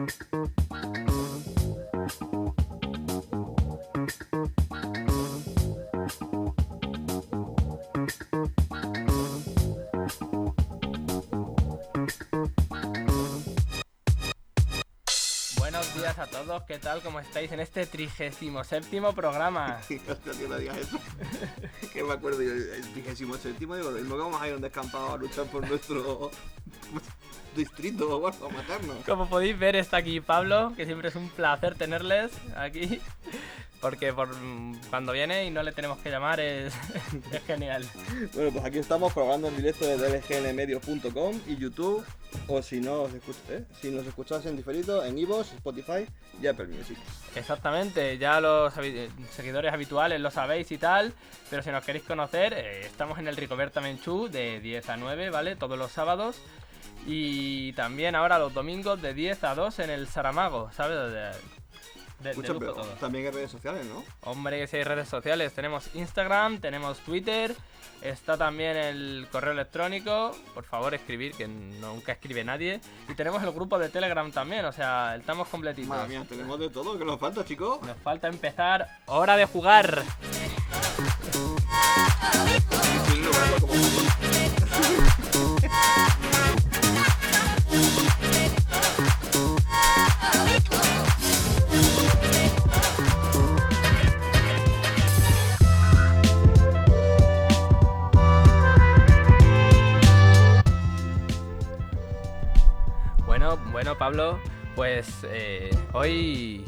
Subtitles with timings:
[0.00, 0.18] Buenos
[15.94, 17.02] días a todos, ¿qué tal?
[17.02, 19.80] ¿Cómo estáis en este trigésimo séptimo programa?
[19.80, 20.98] Hostia, tío, no digas eso.
[21.92, 24.56] que me acuerdo yo, el vigésimo séptimo, digo, lo mismo que vamos a ir a
[24.56, 26.30] un descampado a luchar por nuestro
[27.56, 28.96] distrito o algo, a matarnos.
[29.06, 33.00] Como podéis ver está aquí Pablo, que siempre es un placer tenerles aquí,
[33.80, 34.28] porque por,
[34.90, 36.74] cuando viene y no le tenemos que llamar es,
[37.32, 37.84] es genial.
[38.34, 40.20] Bueno, pues aquí estamos probando en directo desde
[40.52, 42.04] lgnmedios.com y YouTube,
[42.46, 43.64] o si no os escuch- ¿eh?
[43.80, 46.06] si nos escucháis en diferido, en Ivos, Spotify
[46.40, 46.96] y Apple Music.
[47.34, 51.12] Exactamente, ya los habi- seguidores habituales lo sabéis y tal,
[51.48, 55.30] pero si nos queréis conocer, eh, estamos en el Ricoberta Menchú de 10 a 9,
[55.30, 55.56] ¿vale?
[55.56, 56.36] Todos los sábados.
[57.06, 60.96] Y también ahora los domingos de 10 a 2 en el Saramago, ¿sabes?
[60.96, 61.60] De, de-
[62.20, 62.82] de Mucho lujo.
[63.00, 64.04] También en redes sociales, ¿no?
[64.20, 67.56] Hombre, que si hay redes sociales, tenemos Instagram, tenemos Twitter,
[68.02, 73.50] está también el correo electrónico, por favor escribir, que nunca escribe nadie, y tenemos el
[73.52, 75.88] grupo de Telegram también, o sea, estamos completitos.
[75.88, 77.80] Madre mía, tenemos de todo, que nos falta, chicos.
[77.86, 80.02] Nos falta empezar, hora de jugar.
[103.72, 104.38] Bueno, Pablo,
[104.74, 106.64] pues eh, hoy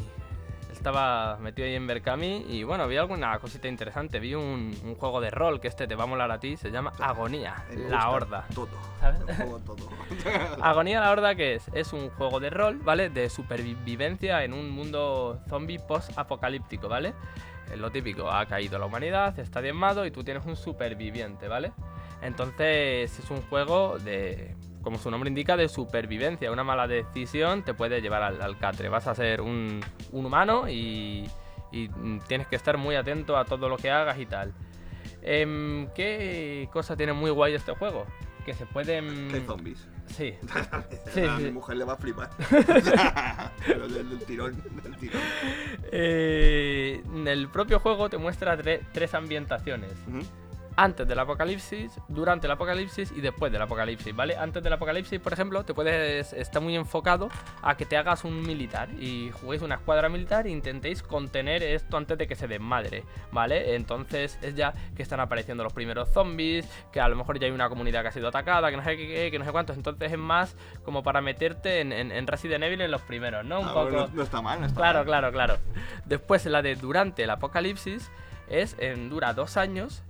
[0.71, 4.19] estaba metido ahí en Berkami y bueno, vi alguna cosita interesante.
[4.19, 6.71] Vi un, un juego de rol que este te va a molar a ti, se
[6.71, 8.45] llama Agonía, Me la Horda.
[8.53, 8.67] Todo.
[8.99, 9.21] ¿Sabes?
[9.37, 9.89] Juego todo.
[10.61, 11.69] Agonía la Horda, que es?
[11.73, 13.09] Es un juego de rol, ¿vale?
[13.09, 17.13] De supervivencia en un mundo zombie post-apocalíptico, ¿vale?
[17.71, 21.71] Es lo típico, ha caído la humanidad, está diezmado y tú tienes un superviviente, ¿vale?
[22.21, 26.51] Entonces es un juego de, como su nombre indica, de supervivencia.
[26.51, 28.89] Una mala decisión te puede llevar al, al catre.
[28.89, 29.79] Vas a ser un,
[30.11, 31.27] un humano y,
[31.71, 31.89] y,
[32.27, 34.53] tienes que estar muy atento a todo lo que hagas y tal.
[35.21, 38.05] Em, ¿Qué cosa tiene muy guay este juego?
[38.45, 39.29] Que se pueden...
[39.29, 39.87] Que hay zombies.
[40.07, 40.33] Sí,
[41.13, 41.43] Sí, a sí.
[41.43, 42.29] mi mujer le va a flipar.
[43.65, 45.21] Pero del, del tirón, del tirón.
[45.93, 49.93] Eh, el propio juego te muestra tre- tres ambientaciones.
[50.75, 54.35] Antes del apocalipsis, durante el apocalipsis y después del apocalipsis, ¿vale?
[54.35, 57.29] Antes del apocalipsis, por ejemplo, te puedes está muy enfocado
[57.61, 61.95] a que te hagas un militar y juguéis una escuadra militar e intentéis contener esto
[61.97, 63.75] antes de que se desmadre, ¿vale?
[63.75, 67.51] Entonces es ya que están apareciendo los primeros zombies, que a lo mejor ya hay
[67.53, 69.77] una comunidad que ha sido atacada, que no sé qué, que no sé cuántos.
[69.77, 73.59] Entonces es más como para meterte en, en- en Resident Evil en los primeros, ¿no?
[73.59, 73.91] Un Ah, poco.
[73.91, 75.05] no, no está mal, no está Claro, mal.
[75.05, 75.57] claro, claro.
[76.05, 78.09] Después la de durante el apocalipsis
[78.49, 80.03] es en, dura dos años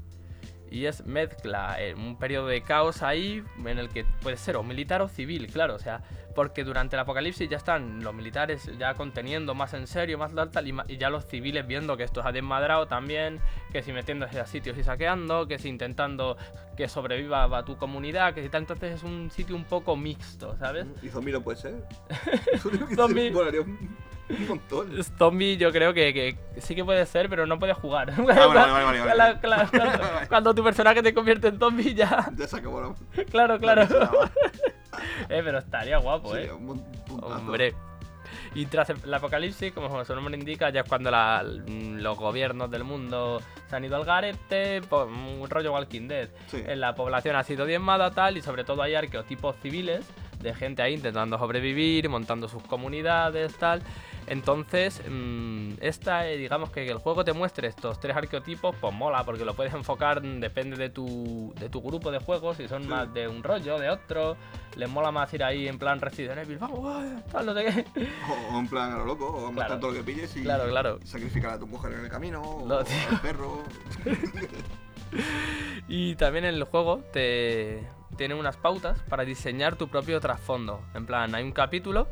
[0.73, 4.63] y es mezcla eh, un periodo de caos ahí en el que puede ser o
[4.63, 6.01] militar o civil, claro, o sea,
[6.33, 10.49] porque durante el apocalipsis ya están los militares ya conteniendo más en serio, más tal,
[10.49, 13.39] tal, y, ya los civiles viendo que esto se ha desmadrado también,
[13.71, 16.37] que si metiéndose a sitios y saqueando, que si intentando
[16.75, 20.57] que sobreviva a tu comunidad, que si tal, entonces es un sitio un poco mixto,
[20.57, 20.87] ¿sabes?
[21.03, 21.75] ¿Y zombie no puede ser?
[22.95, 23.31] Zombie.
[24.29, 25.03] un, montón.
[25.17, 28.11] Zombie yo creo que, que sí que puede ser, pero no puede jugar.
[28.11, 29.39] Ah, vale, vale, vale,
[30.29, 32.31] cuando, tu personaje te convierte en zombie ya...
[32.35, 33.23] Ya se acabó la.
[33.31, 33.83] Claro, claro.
[35.29, 36.51] eh, pero estaría guapo, Sí, eh.
[36.51, 36.83] un.
[37.21, 37.73] Hombre.
[38.55, 42.83] Y tras el apocalipsis, como su nombre indica, ya es cuando la- los gobiernos del
[42.83, 46.29] mundo se han ido al garete, un rollo Walking Dead.
[46.47, 46.63] Sí.
[46.65, 50.05] En la población ha sido diezmada, tal, y sobre todo hay arqueotipos civiles
[50.43, 53.81] de gente ahí intentando sobrevivir, montando sus comunidades, tal.
[54.27, 59.23] Entonces, mm, esta, eh, digamos que el juego te muestre estos tres arqueotipos, pues mola,
[59.25, 62.83] porque lo puedes enfocar, mm, depende de tu, de tu grupo de juegos, si son
[62.83, 62.87] Sí.
[62.87, 64.37] más de un rollo, de otro,
[64.77, 67.85] les mola más ir ahí en plan Resident Evil, vamos, tal, no sé qué.
[68.51, 69.79] O, o en plan a lo loco, o matar Claro.
[69.81, 70.99] todo lo que pilles y Claro, claro.
[71.03, 72.95] sacrificar a tu mujer en el camino, o tío.
[73.11, 73.63] al perro.
[75.87, 77.83] Y también en el juego te
[78.15, 80.81] tiene unas pautas para diseñar tu propio trasfondo.
[80.93, 82.07] En plan, hay un capítulo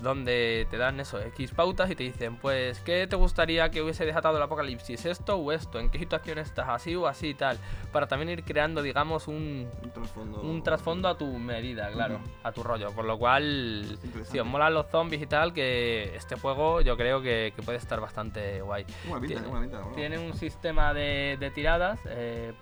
[0.00, 4.04] donde te dan eso, X pautas y te dicen, pues, ¿qué te gustaría que hubiese
[4.04, 5.04] desatado el apocalipsis?
[5.06, 5.78] ¿Esto o esto?
[5.78, 6.68] ¿En qué situación estás?
[6.68, 7.58] ¿Así o así y tal?
[7.92, 10.40] Para también ir creando, digamos, un, Un trasfondo.
[10.40, 12.90] un trasfondo a tu medida, claro, a tu rollo.
[12.92, 17.20] Por lo cual, si os molan los zombies y tal, que este juego yo creo
[17.22, 18.84] que, que puede estar bastante guay.
[19.04, 19.80] Buena pinta, Tiene- buena pinta.
[19.80, 19.94] ¿no?
[19.94, 22.52] Tiene un sistema de, de tiradas eh,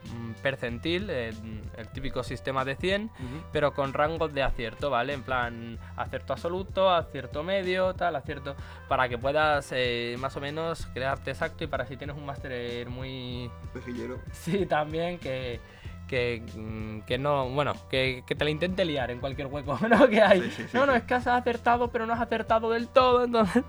[0.42, 1.32] percentil, eh,
[1.76, 3.12] el típico sistema de 100, Ujú.
[3.52, 5.12] pero con rangos de acierto, ¿vale?
[5.12, 8.56] En plan, acierto absoluto, acierto cierto medio, tal, a cierto.
[8.88, 12.88] para que puedas eh, más o menos crearte exacto y para si tienes un máster
[12.88, 13.50] muy.
[13.74, 14.18] Pejillero.
[14.32, 15.60] Sí, también que.
[16.08, 20.08] Que, mm, que no, bueno, que, que te la intente liar en cualquier hueco ¿no?
[20.08, 20.40] que hay.
[20.40, 23.22] Sí, sí, sí, no, no, es que has acertado, pero no has acertado del todo,
[23.22, 23.62] entonces.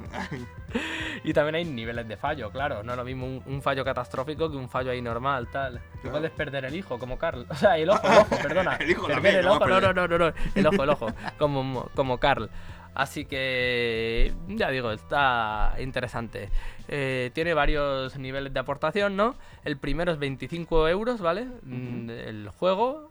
[1.23, 2.81] y también hay niveles de fallo, claro.
[2.81, 5.81] No es lo mismo un, un fallo catastrófico que un fallo ahí normal, tal.
[6.01, 6.17] Claro.
[6.17, 7.45] puedes perder el hijo, como Carl.
[7.51, 8.75] O sea, el ojo, el ojo, perdona.
[8.77, 10.33] El hijo perder también, el ojo, no, no, no, no.
[10.55, 11.07] El ojo, el ojo.
[11.37, 12.49] Como, como Carl.
[12.93, 16.49] Así que, ya digo, está interesante.
[16.89, 19.35] Eh, tiene varios niveles de aportación, ¿no?
[19.63, 21.45] El primero es 25 euros, ¿vale?
[21.63, 23.09] Mm, El juego.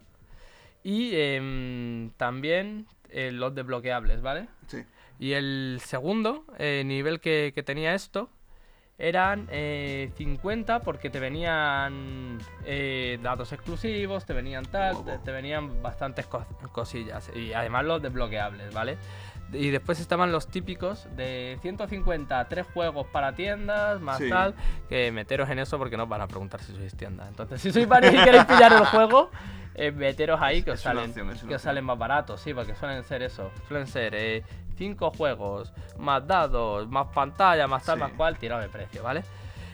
[0.83, 4.47] Y em, también eh, los desbloqueables, ¿vale?
[4.67, 4.83] Sí.
[5.19, 8.29] Y el segundo eh, nivel que, que tenía esto
[8.97, 12.37] eran eh, 50 porque te venían
[13.23, 17.31] datos exclusivos, te venían tal, te, venían bastantes cos- cosillas.
[17.35, 18.97] Y además los desbloqueables, ¿vale?
[19.53, 24.29] Y después estaban los típicos de 150, tres juegos para tiendas, más Sí.
[24.29, 24.55] tal,
[24.87, 27.27] que meteros en eso porque no van a preguntar si sois tienda.
[27.27, 29.29] Entonces, si sois varios y queréis pillar el juego,
[29.75, 33.03] eh, meteros ahí que os salen, opción, que os salen más baratos, sí, porque suelen
[33.03, 33.51] ser eso.
[33.67, 34.43] Suelen ser eh,
[34.77, 38.01] cinco juegos, más dados, más pantalla, más tal, Sí.
[38.03, 39.23] más cual, tirado de precio, ¿vale?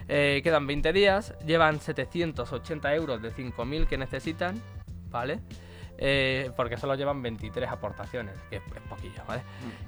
[0.10, 4.62] Eh, quedan 20 días, llevan 780 euros de 5.000 que necesitan,
[5.10, 5.40] ¿vale?
[6.00, 9.42] Eh, porque solo llevan 23 aportaciones, que es, es poquillo, ¿vale?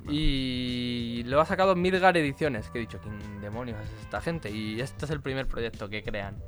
[0.05, 4.49] Mm, Y lo ha sacado Midgar Ediciones, que he dicho, ¿quién demonios es esta gente?
[4.49, 6.41] Y este es el primer proyecto que crean.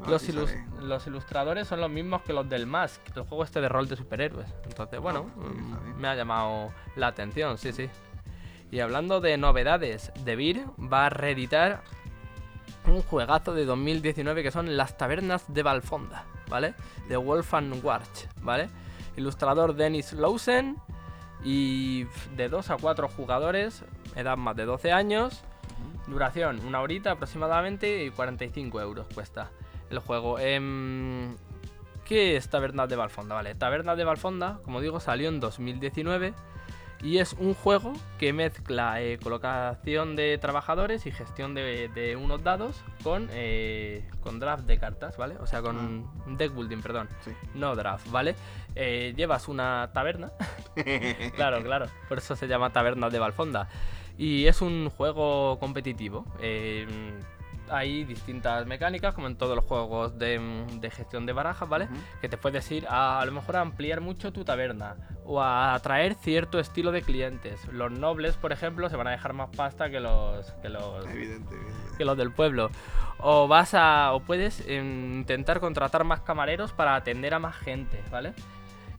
[0.00, 0.64] Ah, Los, sí ilus- sabe.
[0.84, 3.94] los ilustradores son los mismos que los del Mask, el juego este de rol de
[3.96, 4.48] superhéroes.
[4.64, 7.88] Entonces, bueno, Ah, mm, me ha llamado la atención, sí, sí.
[8.72, 11.82] Y hablando de novedades, De Beer va a reeditar
[12.88, 16.74] un juegazo de 2019 que son Las Tabernas de Valfonda, ¿vale?
[17.08, 18.68] De Wolf and Warch, ¿vale?
[19.16, 20.76] Ilustrador Dennis Lawson
[21.44, 22.04] y
[22.36, 23.84] de 2 a 4 jugadores,
[24.16, 25.42] edad más de 12 años,
[26.06, 29.50] duración una horita aproximadamente y 45 euros cuesta
[29.90, 30.38] el juego.
[30.38, 31.36] Em,
[32.04, 33.34] ¿Qué es Tabernas de Valfonda?
[33.34, 36.34] Vale, Tabernas de Valfonda, como digo, salió en 2019
[37.02, 42.42] y es un juego que mezcla eh, colocación de trabajadores y gestión de, de unos
[42.42, 45.36] dados con, eh, con draft de cartas, ¿vale?
[45.38, 46.08] O sea, con
[46.38, 47.08] deck building, perdón.
[47.24, 47.32] Sí.
[47.54, 48.36] No draft, ¿vale?
[48.74, 50.32] Eh, llevas una taberna.
[51.36, 51.86] claro, claro.
[52.08, 53.68] Por eso se llama Tabernas de Valfonda.
[54.16, 56.24] Y es un juego competitivo.
[56.40, 56.86] Eh,
[57.70, 61.88] hay distintas mecánicas, como en todos los juegos de, de gestión de barajas, ¿vale?
[62.20, 65.74] Que te puedes ir a, a lo mejor a ampliar mucho tu taberna o a
[65.74, 67.66] atraer cierto estilo de clientes.
[67.72, 71.54] Los nobles, por ejemplo, se van a dejar más pasta que los, que los, Evidente,
[71.54, 71.96] evidente.
[71.96, 72.70] que los del pueblo.
[73.18, 74.12] O vas a.
[74.12, 78.34] o puedes em, intentar contratar más camareros para atender a más gente, ¿vale?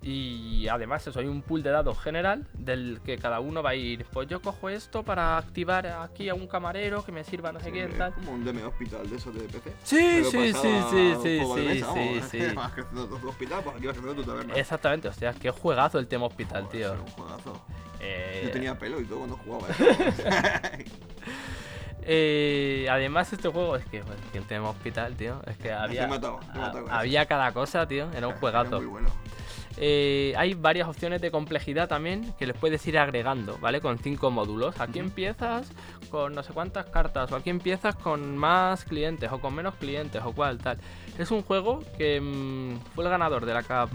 [0.08, 3.76] Y además eso, hay un pool de dados general del que cada uno va a
[3.76, 4.06] ir.
[4.06, 7.72] Pues yo cojo esto para activar aquí a un camarero que me sirva no sé
[7.72, 8.14] qué, Sí, tal.
[8.14, 9.74] Como un DM hospital de esos de PC.
[9.84, 12.54] Sí, sí, sí, sí, sí, sí, mesa, sí, sí.
[12.56, 14.54] Vas creciendo tu hospital, pues aquí vas creciendo tu taberna.
[14.54, 16.94] Exactamente, hostia, qué juegazo el tema hospital, Joder, tío.
[16.94, 17.66] era un juegazo.
[18.00, 19.68] Eh, Yo tenía pelo y todo cuando jugaba.
[19.70, 20.86] ¿eh?
[22.04, 24.04] eh, además este juego es que,
[24.36, 28.28] el tema hospital, tío, es que había, matado, matado a- había cada cosa, tío, era
[28.28, 28.78] un Era juegazo.
[28.78, 29.10] muy bueno.
[29.78, 33.82] Eh, hay varias opciones de complejidad también que les puedes ir agregando, ¿vale?
[33.82, 34.80] Con cinco módulos.
[34.80, 35.70] Aquí empiezas
[36.10, 40.22] con no sé cuántas cartas, o aquí empiezas con más clientes, o con menos clientes,
[40.24, 40.78] o cual, tal.
[41.18, 43.90] Es un juego que mm, fue el ganador de la ca-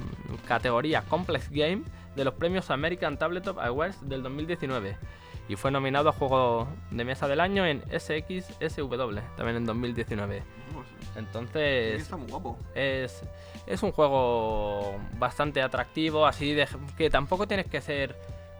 [0.46, 1.82] categoría Complex Game
[2.14, 4.96] de los premios American Tabletop Awards del 2019.
[5.50, 10.44] Y fue nominado a Juego de Mesa del Año en SXSW, también en 2019.
[10.68, 12.56] Vamos, sí, Entonces, está muy guapo.
[12.72, 13.24] es,
[13.66, 18.14] es un juego bastante atractivo, así de que tampoco tienes que ser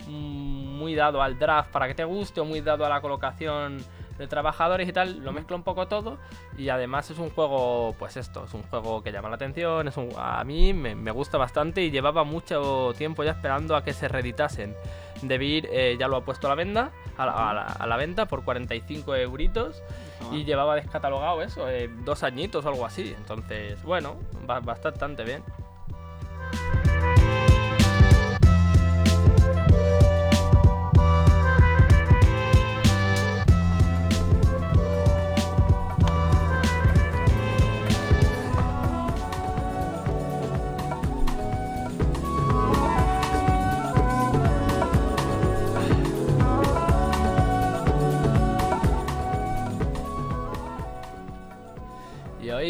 [0.09, 3.85] muy dado al draft para que te guste o muy dado a la colocación
[4.19, 6.19] de trabajadores y tal, lo mezcla un poco todo
[6.59, 9.97] y además es un juego, pues esto, es un juego que llama la atención, es
[9.97, 13.93] un, a mí me, me gusta bastante y llevaba mucho tiempo ya esperando a que
[13.93, 14.75] se reeditasen.
[15.23, 17.97] Debir eh, ya lo ha puesto a la venta, a la, a la- a la
[17.97, 19.83] venta por 45 euritos
[20.23, 23.15] Ah, y llevaba descatalogado eso, eh, dos añitos o algo así.
[23.17, 24.17] Entonces, bueno,
[24.49, 25.43] va, va bastante bien.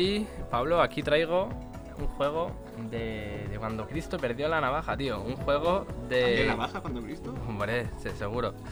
[0.01, 1.51] Hoy, Pablo, aquí traigo
[1.99, 2.53] un juego
[2.91, 5.21] de, de cuando Cristo perdió la navaja, tío.
[5.21, 6.25] Un juego de.
[6.25, 7.35] ¿Había navaja cuando Cristo?
[7.49, 8.55] Hombre, sí, seguro.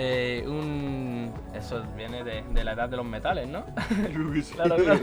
[0.00, 1.32] Eh, un.
[1.54, 3.64] Eso viene de, de la edad de los metales, ¿no?
[4.54, 5.00] Claro, claro.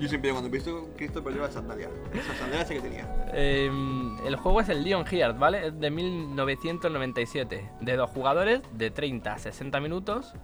[0.00, 1.88] Yo siempre cuando he visto Cristo perdió la sandalia.
[2.12, 3.06] Esa sandalia sí que tenía.
[3.32, 3.70] Eh,
[4.26, 5.68] el juego es el Leon Heart, ¿vale?
[5.68, 7.70] Es de 1997.
[7.80, 10.34] De dos jugadores, de 30 a 60 minutos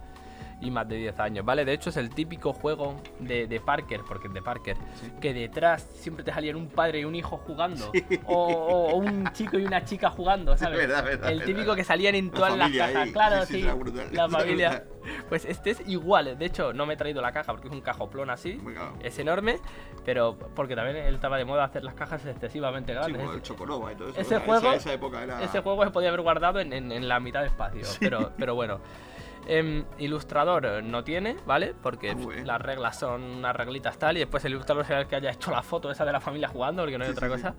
[0.61, 1.65] y más de 10 años, ¿vale?
[1.65, 5.11] De hecho es el típico juego de, de Parker, porque es de Parker, Sí.
[5.19, 7.91] que detrás siempre te salían un padre y un hijo jugando,
[8.25, 10.77] o, o- o un chico y una chica jugando, ¿sabes?
[10.77, 11.53] Verdad, verdad, el verdad.
[11.53, 13.11] típico que salían en La todas las familia cajas, ahí.
[13.11, 14.07] claro, Sí, sí, sí, brutal.
[14.11, 14.83] la familia.
[15.29, 17.81] Pues este es igual, de hecho no me he traído la caja porque es un
[17.81, 18.93] cajoplón así, claro.
[19.01, 19.57] es enorme,
[20.05, 23.19] pero porque también él estaba de moda hacer las cajas excesivamente Sí, grandes.
[23.21, 24.19] como el Chocorova y todo eso.
[24.21, 25.41] Ese Esa- juego- Esa, época era.
[25.41, 28.53] Ese juego se podía haber guardado en, en- en la mitad de espacio, pero, pero
[28.53, 28.79] bueno.
[29.47, 31.73] Em, ilustrador eh, no tiene, ¿vale?
[31.81, 32.45] Porque Ah, bien.
[32.47, 35.49] las reglas son unas reglitas tal y después el ilustrador será el que haya hecho
[35.51, 37.41] la foto esa de la familia jugando, porque no hay Sí, otra sí, sí.
[37.41, 37.55] cosa.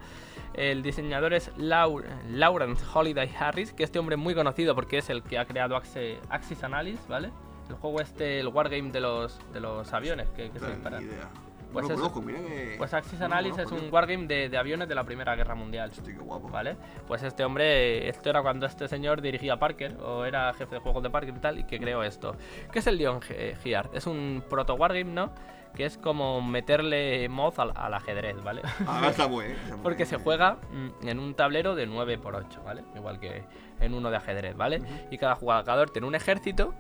[0.55, 5.11] El diseñador es Lau- Lawrence Holiday Harris, que este hombre es muy conocido porque es
[5.11, 7.31] el que ha creado Axe- Axis Analysis, ¿vale?
[7.69, 11.03] El juego este, el wargame de los, de los aviones que, que se disparan.
[11.03, 11.29] idea.
[11.73, 12.03] Pues no lo eso.
[12.03, 12.75] conozco, mira que.
[12.79, 15.55] Pues Axis no lo Analysis es un wargame de, de aviones de la Primera Guerra
[15.55, 15.91] Mundial.
[15.91, 16.49] Hostia, qué guapo.
[16.49, 16.77] ¿Vale?
[17.07, 21.03] Pues este hombre, esto era cuando este señor dirigía Parker, o era jefe de juegos
[21.03, 22.37] de Parker y tal, y que creó esto.
[22.73, 23.95] ¿Qué es el Leon Ge- Heart?
[23.95, 25.33] Es un proto wargame, ¿no?
[25.75, 28.61] Que es como meterle mod al, al ajedrez, ¿vale?
[28.87, 29.47] Ah, está muy
[29.83, 32.85] Porque se juega mm, en un tablero de 9x8, ¿vale?
[32.95, 33.45] Igual que
[33.81, 34.83] en uno de ajedrez, ¿vale?
[35.11, 36.75] Y cada jugador tiene un ejército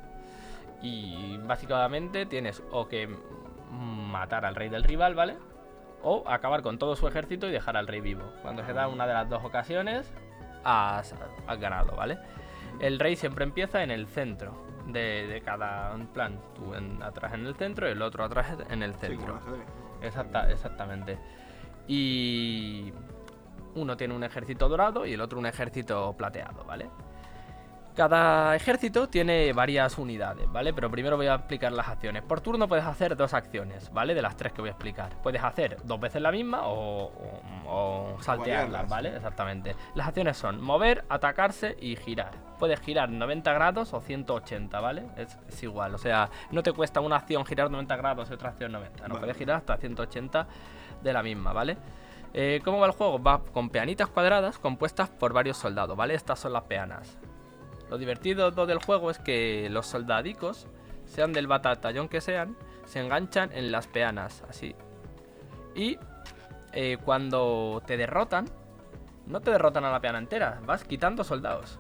[0.82, 3.08] y básicamente tienes o que
[3.72, 5.36] matar al rey del rival, ¿vale?
[6.02, 8.24] O acabar con todo su ejército y dejar al rey vivo.
[8.42, 10.12] Cuando se da una de las dos ocasiones,
[10.64, 11.14] has,
[11.46, 12.18] has ganado, ¿vale?
[12.80, 16.40] El rey siempre empieza en el centro de, de cada plan.
[16.54, 19.38] Tú en- atrás en el centro y el otro atrás en el Sí, centro.
[20.02, 21.18] Exacta, exactamente.
[21.86, 22.92] Y
[23.74, 26.88] uno tiene un ejército dorado y el otro un ejército plateado, ¿vale?
[27.94, 30.72] Cada ejército tiene varias unidades, ¿vale?
[30.72, 32.22] Pero primero voy a explicar las acciones.
[32.22, 34.14] Por turno puedes hacer dos acciones, ¿vale?
[34.14, 35.10] De las tres que voy a explicar.
[35.22, 38.88] Puedes hacer dos veces la misma o, o- o saltearlas.
[38.88, 39.14] ¿vale?
[39.16, 39.76] Exactamente.
[39.94, 42.30] Las acciones son mover, atacarse y girar.
[42.58, 45.04] Puedes girar 90 grados o 180, ¿vale?
[45.16, 48.50] Es, es igual, o sea, no te cuesta una acción girar 90 grados y otra
[48.50, 49.02] acción 90.
[49.02, 49.20] No, Vale.
[49.20, 50.46] puedes girar hasta 180
[51.02, 51.76] de la misma, ¿vale?
[52.34, 53.22] Eh, ¿Cómo va el juego?
[53.22, 56.14] Va con peanitas cuadradas compuestas por varios soldados, ¿vale?
[56.14, 57.18] Estas son las peanas.
[57.90, 60.66] Lo divertido do- del juego es que los soldadicos,
[61.04, 64.74] sean del batallón que sean, se enganchan en las peanas, así.
[65.74, 65.98] Y
[66.72, 68.46] eh, cuando te derrotan,
[69.26, 71.78] no te derrotan a la peana entera, vas quitando soldados.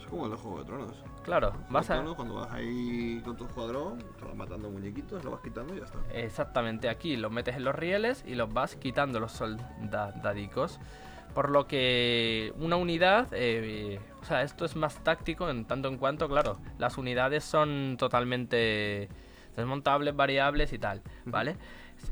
[0.00, 1.02] Es como el de Juego de Tronos.
[1.24, 1.94] Claro, vas a...
[1.94, 5.78] Tronos, Cuando vas ahí con tu escuadrón, te vas matando muñequitos, lo vas quitando y
[5.78, 5.98] ya está.
[6.12, 10.78] Exactamente, aquí los metes en los rieles y los vas quitando los soldadicos.
[11.34, 15.98] Por lo que una unidad, eh, o sea, esto es más táctico en tanto en
[15.98, 19.08] cuanto, claro, las unidades son totalmente
[19.56, 21.56] desmontables, variables y tal, ¿vale?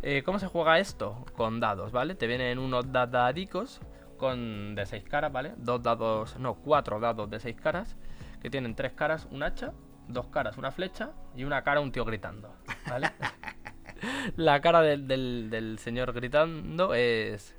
[0.02, 1.24] Eh, ¿Cómo se juega esto?
[1.36, 2.14] Con dados, ¿vale?
[2.16, 3.80] Te vienen unos da- dadicos
[4.16, 5.52] con de seis caras, ¿vale?
[5.56, 7.96] Dos dados, no, cuatro dados de seis caras,
[8.40, 9.72] que tienen tres caras, un hacha,
[10.08, 12.54] dos caras, una flecha y una cara, un tío gritando,
[12.88, 13.10] ¿vale?
[14.36, 17.56] La cara del, del- del señor gritando es.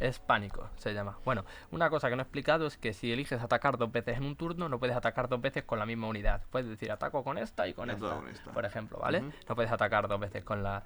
[0.00, 1.18] Es pánico, se llama.
[1.24, 4.24] Bueno, una cosa que no he explicado es que si eliges atacar dos veces en
[4.24, 6.42] un turno, no puedes atacar dos veces con la misma unidad.
[6.50, 8.50] Puedes decir ataco con esta y con esta, ataco con esta.
[8.50, 9.22] por ejemplo, ¿vale?
[9.46, 10.82] No puedes atacar dos veces con la,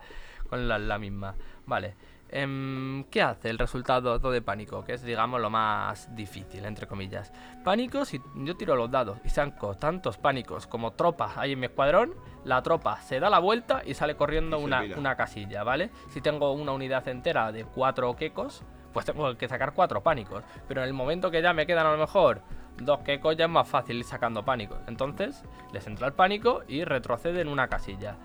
[0.49, 1.37] con la, la misma.
[1.65, 1.95] Vale.
[2.29, 4.85] Em, ¿Qué hace el resultado de pánico?
[4.85, 7.33] Que es, digamos, lo más difícil, entre comillas.
[7.63, 11.67] Pánico, si yo tiro los dados y saco tantos pánicos como tropas hay en mi
[11.67, 15.91] escuadrón, la tropa se da la vuelta y sale corriendo Y una, una casilla, ¿vale?
[16.09, 20.43] Si tengo una unidad entera de cuatro quecos, pues tengo que sacar cuatro pánicos.
[20.67, 22.41] Pero en el momento que ya me quedan a lo mejor
[22.79, 24.79] dos quecos, ya es más fácil ir sacando pánicos.
[24.87, 28.17] Entonces, les entra el pánico y retroceden una casilla.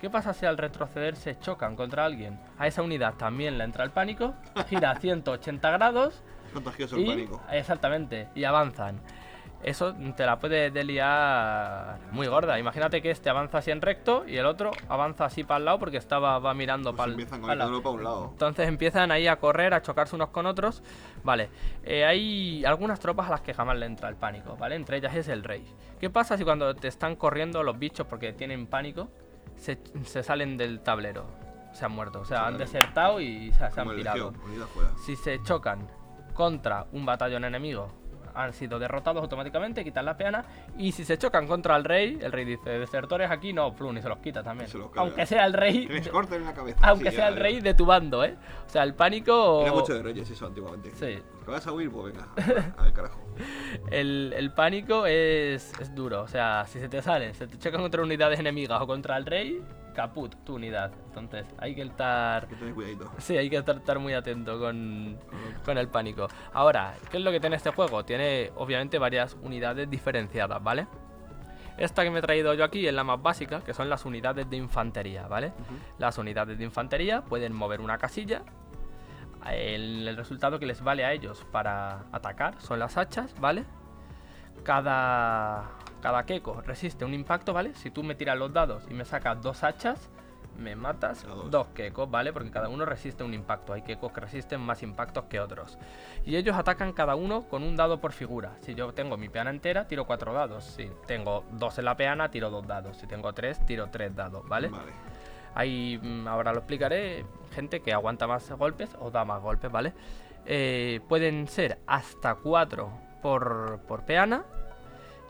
[0.00, 2.38] ¿Qué pasa si al retroceder se chocan contra alguien?
[2.56, 4.34] A esa unidad también le entra el pánico,
[4.68, 7.40] gira a 180 grados contagioso el pánico.
[7.50, 9.00] exactamente, y avanzan.
[9.62, 12.58] Eso te la puede liar muy gorda.
[12.58, 15.78] Imagínate que este avanza así en recto y el otro avanza así para el lado
[15.80, 17.82] porque estaba va mirando Pues para empiezan con el lado.
[17.82, 18.28] para un lado.
[18.32, 20.82] Entonces empiezan ahí a correr, a chocarse unos con otros.
[21.24, 21.50] Vale,
[21.82, 24.76] eh, hay algunas tropas a las que jamás le entra el pánico, ¿vale?
[24.76, 25.64] Entre ellas es el rey.
[26.00, 29.08] ¿Qué pasa si cuando te están corriendo los bichos porque tienen pánico,
[29.56, 31.26] se, se salen del tablero?
[31.72, 34.32] Se han muerto, o sea, Se han desertado y se, se han pirado.
[35.04, 35.86] Si se chocan
[36.32, 37.90] contra un batallón enemigo
[38.38, 40.44] han sido derrotados automáticamente, quitan la peana.
[40.76, 44.02] Y si se chocan contra el rey, el rey dice, desertores aquí, no, plum, y
[44.02, 44.68] se los quita también.
[44.70, 45.86] Se los aunque sea el rey...
[45.86, 46.78] Que les de- corten la cabeza.
[46.82, 48.36] aunque Sí, sea el rey de tu bando, ¿eh?
[48.66, 49.62] O sea, el pánico...
[49.62, 50.90] Era mucho de reyes eso antiguamente.
[50.92, 51.18] Sí.
[51.44, 52.28] Que vas a huir, pues venga,
[52.76, 53.20] al carajo.
[53.90, 57.80] El, el pánico es, es duro, o sea, si se te sale, se te chocan
[57.80, 59.62] contra unidades enemigas o contra el rey,
[59.98, 60.92] caput tu unidad.
[61.08, 62.44] Entonces, hay que estar...
[62.44, 63.10] Hay que tener cuidadito.
[63.18, 65.18] Sí, hay que estar, estar muy atento con,
[65.64, 66.28] con el pánico.
[66.52, 68.04] Ahora, ¿qué es lo que tiene este juego?
[68.04, 70.86] Tiene obviamente varias unidades diferenciadas, ¿vale?
[71.78, 74.48] Esta que me he traído yo aquí es la más básica, que son las unidades
[74.48, 75.52] de infantería, ¿vale?
[75.98, 78.44] Las unidades de infantería pueden mover una casilla.
[79.50, 83.64] El, el resultado que les vale a ellos para atacar son las hachas, ¿vale?
[84.62, 87.74] Cada, cada Keko resiste un impacto, ¿vale?
[87.74, 90.10] Si tú me tiras los dados y me sacas dos hachas,
[90.58, 91.50] me matas dos.
[91.50, 92.32] dos Kekos, ¿vale?
[92.32, 93.72] Porque cada uno resiste un impacto.
[93.72, 95.78] Hay Kekos que resisten más impactos que otros.
[96.24, 98.56] Y ellos atacan cada uno con un dado por figura.
[98.60, 100.64] Si yo tengo mi peana entera, tiro cuatro dados.
[100.64, 102.96] Si tengo dos en la peana, tiro dos dados.
[102.96, 104.68] Si tengo tres, tiro tres dados, ¿vale?
[104.68, 104.92] Vale.
[105.54, 109.92] Hay, mm, ahora lo explicaré, gente que aguanta más golpes o da más golpes, ¿vale?
[110.44, 112.90] Eh, pueden ser hasta 4
[113.22, 114.44] por, por peana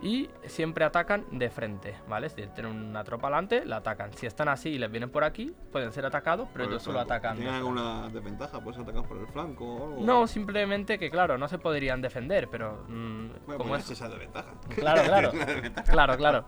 [0.00, 2.28] y siempre atacan de frente, ¿vale?
[2.28, 4.12] Si tienen una tropa delante, la atacan.
[4.12, 6.82] Si están así y les vienen por aquí, pueden ser atacados, pero Por el ellos
[6.82, 7.36] solo atacan.
[7.36, 8.60] ¿Tienen alguna desventaja?
[8.60, 10.04] ¿Puedes atacar por el flanco o algo?
[10.04, 13.90] No, simplemente que, claro, no se podrían defender, pero mm, Bueno, como pues es...
[13.90, 14.52] es esa desventaja.
[14.68, 15.32] Claro, claro.
[15.90, 16.38] Claro, claro.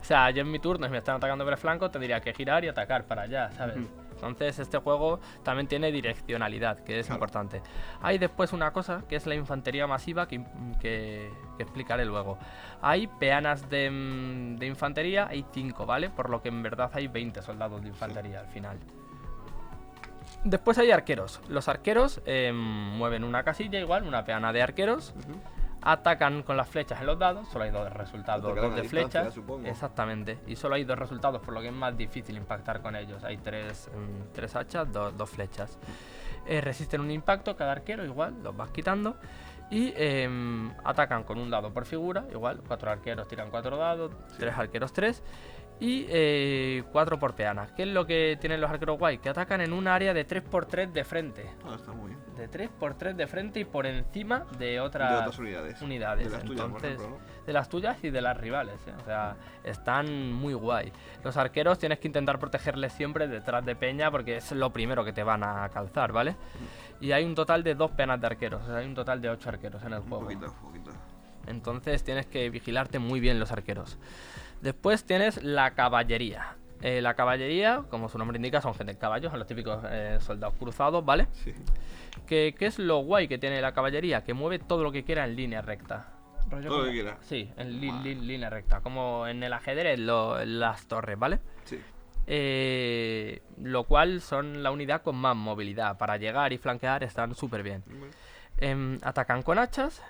[0.00, 2.32] O sea, yo en mi turno, si me están atacando por el flanco, tendría que
[2.32, 3.78] girar y atacar para allá, ¿sabes?
[4.22, 7.16] Entonces, este juego también tiene direccionalidad, que es Claro.
[7.18, 7.62] importante.
[8.02, 10.44] Hay después una cosa que es la infantería masiva que,
[10.80, 12.38] que- que explicaré luego.
[12.82, 16.10] Hay peanas de, mm, de infantería, hay 5, ¿vale?
[16.10, 18.78] Por lo que en verdad hay 20 soldados de infantería al final.
[20.44, 21.40] Después hay arqueros.
[21.48, 25.12] Los arqueros eh, mueven una casilla igual, una peana de arqueros.
[25.82, 29.34] Atacan con las flechas en los dados, solo hay dos resultados, dos de flechas.
[29.64, 30.38] Exactamente.
[30.46, 33.24] Y solo hay dos resultados, por lo que es más difícil impactar con ellos.
[33.24, 35.78] Hay tres, mm, tres hachas, dos, dos flechas.
[36.46, 39.16] Eh, resisten un impacto cada arquero, igual, los vas quitando.
[39.70, 44.56] Y em, atacan con un dado por figura, igual, cuatro arqueros tiran cuatro dados, tres
[44.58, 45.22] arqueros tres.
[45.80, 47.68] Y eh, cuatro por peana.
[47.74, 49.16] ¿Qué es lo que tienen los arqueros guay?
[49.16, 51.50] Que atacan en un área de 3x3 de frente.
[51.64, 52.20] Ah, está muy bien.
[52.36, 55.80] De 3x3 de frente y por encima de De otras otras unidades.
[55.80, 56.24] unidades.
[56.26, 57.44] De las tuyas, por Entonces, ejemplo, ¿no?
[57.46, 58.76] de las tuyas y de las rivales.
[58.86, 58.92] ¿eh?
[59.00, 60.92] O sea, están muy guay.
[61.24, 65.14] Los arqueros tienes que intentar protegerles siempre detrás de peña porque es lo primero que
[65.14, 66.36] te van a calzar, ¿vale?
[67.00, 68.62] Y hay un total de dos penas de arqueros.
[68.64, 70.24] O sea, hay un total de ocho arqueros en el Un juego.
[70.24, 70.90] poquito, poquito.
[71.46, 73.98] Entonces tienes que vigilarte muy bien los arqueros.
[74.60, 76.56] Después tienes la caballería.
[76.82, 80.18] Eh, la caballería, como su nombre indica, son gente en caballos, son los típicos eh,
[80.20, 81.26] soldados cruzados, ¿vale?
[81.32, 81.52] Sí.
[82.26, 84.24] ¿Qué, qué es lo guay que tiene la caballería?
[84.24, 86.08] Que mueve todo lo que quiera en línea recta.
[86.50, 87.16] Rollo Todo lo que quiera.
[87.20, 88.02] Sí, en li- Guau.
[88.02, 88.80] li- línea recta.
[88.80, 91.38] Como en el ajedrez, lo- las torres, ¿vale?
[91.64, 91.78] Sí.
[92.26, 95.98] Eh, lo cual son la unidad con más movilidad.
[95.98, 97.82] Para llegar y flanquear están súper bien.
[98.58, 100.02] Em, atacan con hachas,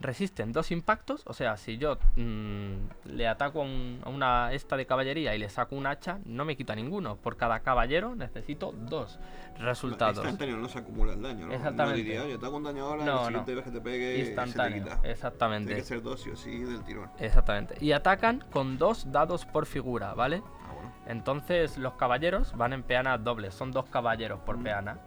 [0.00, 1.22] resisten dos impactos.
[1.26, 2.74] O sea, si yo mm,
[3.06, 6.44] le ataco a, un- a una esta de caballería y le saco un hacha, no
[6.44, 7.16] me quita ninguno.
[7.16, 9.18] Por cada caballero necesito dos
[9.58, 10.16] resultados.
[10.18, 11.52] Instantáneo no se acumula el daño, ¿no?
[11.54, 12.00] Exactamente.
[12.00, 13.26] No diría, oye, te hago un daño ahora, No, y la no.
[13.26, 15.08] siguiente vez que te pegue Instantáneo, se te quita.
[15.08, 15.66] exactamente.
[15.68, 17.10] Tiene que ser dos sí o sí del tirón.
[17.18, 17.76] Exactamente.
[17.80, 20.42] Y atacan con dos dados por figura, ¿vale?
[20.44, 20.92] Ah, bueno.
[21.06, 24.62] Entonces los caballeros van en peanas dobles, son dos caballeros por Mm.
[24.64, 24.98] peana.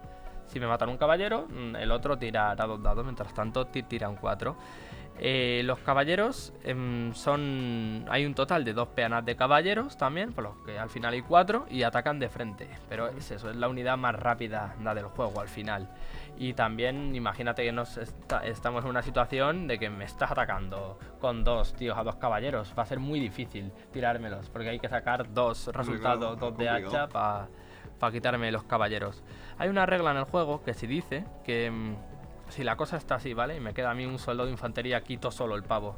[0.48, 4.16] Si me matan un caballero, mm, el otro tirará dos dados, mientras tanto ti- tiran
[4.16, 4.56] cuatro.
[5.20, 8.04] Eh, los caballeros em, son.
[8.08, 11.22] Hay un total de dos peanas de caballeros también, por lo que al final hay
[11.22, 12.68] cuatro y atacan de frente.
[12.88, 15.88] Pero es eso, es la unidad más rápida la del juego al final.
[16.38, 21.00] Y también imagínate que nos esta- estamos en una situación de que me estás atacando
[21.20, 22.72] con dos tíos a dos caballeros.
[22.78, 26.68] Va a ser muy difícil tirármelos, porque hay que sacar dos resultados, es dos de
[26.86, 27.08] hacha
[27.98, 29.24] para quitarme los caballeros.
[29.58, 31.96] Hay una regla en el juego que si dice que mm,
[32.50, 33.56] si la cosa está así, ¿vale?
[33.56, 35.96] Y me queda a mí un soldado de infantería, quito solo el pavo.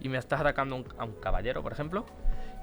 [0.00, 2.04] Y me estás atacando un- a un caballero, por ejemplo,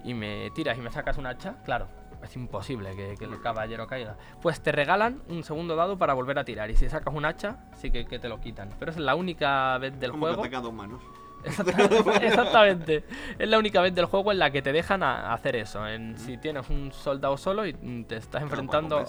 [0.04, 1.88] y me tiras y me sacas un hacha, claro,
[2.24, 4.16] es imposible que, que el caballero caiga.
[4.42, 6.70] Pues te regalan un segundo dado para volver a tirar.
[6.70, 8.70] Y si sacas un hacha, sí que, que te lo quitan.
[8.78, 10.72] Pero es la única vez del Como que juego.
[10.72, 11.02] manos.
[11.44, 11.96] Exactamente,
[12.28, 13.04] exactamente.
[13.40, 15.88] Es la única vez del juego en la que te dejan a- hacer eso.
[15.88, 19.04] En, si tienes un soldado solo y mm, te estás Claro, enfrentando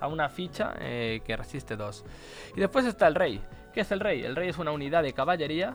[0.00, 2.04] a una ficha eh, que resiste dos.
[2.56, 3.40] Y después está el rey.
[3.72, 4.22] ¿Qué es el rey?
[4.22, 5.74] El rey es una unidad de caballería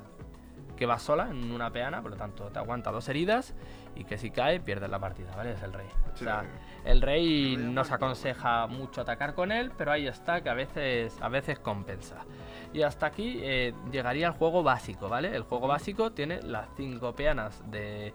[0.76, 3.56] que va sola en una peana, por lo tanto te aguanta dos heridas
[3.96, 5.54] y que si cae pierdes la partida, ¿vale?
[5.54, 5.88] Es el rey.
[6.14, 6.44] O sea,
[6.86, 7.96] el rey El rey no se muerto.
[8.06, 12.18] aconseja mucho atacar con él, pero ahí está que a veces, a veces compensa.
[12.74, 15.36] Y hasta aquí eh, llegaría el juego básico, ¿vale?
[15.36, 18.14] El juego básico tiene las cinco peanas de,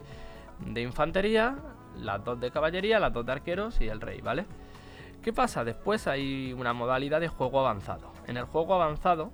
[0.59, 1.55] de infantería,
[1.97, 4.45] las dos de caballería, las dos de arqueros y el rey, ¿vale?
[5.21, 5.63] ¿Qué pasa?
[5.63, 8.11] Después hay una modalidad de juego avanzado.
[8.27, 9.31] En el juego avanzado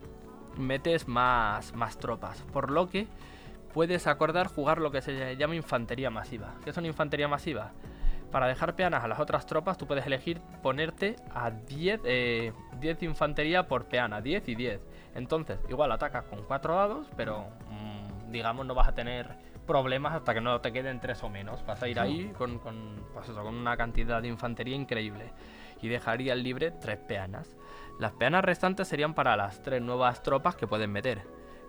[0.58, 3.08] metes más, más tropas, por lo que
[3.74, 6.56] puedes acordar jugar lo que se llama infantería masiva.
[6.64, 7.72] ¿Qué una infantería masiva?
[8.32, 13.00] Para dejar peanas a las otras tropas, tú puedes elegir ponerte a 10, eh, 10
[13.00, 14.82] de infantería por peana, 10 y 10.
[15.16, 20.34] Entonces, igual atacas con 4 dados, pero mm, digamos no vas a tener problemas hasta
[20.34, 21.66] que no te queden 3 o menos.
[21.66, 25.32] Vas a ir ahí con, con, pues eso, con una cantidad de infantería increíble.
[25.82, 27.56] Y dejarías libre 3 peanas.
[28.00, 31.22] Las peanas restantes serían para las 3 nuevas tropas que pueden meter.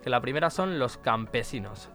[0.03, 1.91] Que la primera son los campesinos.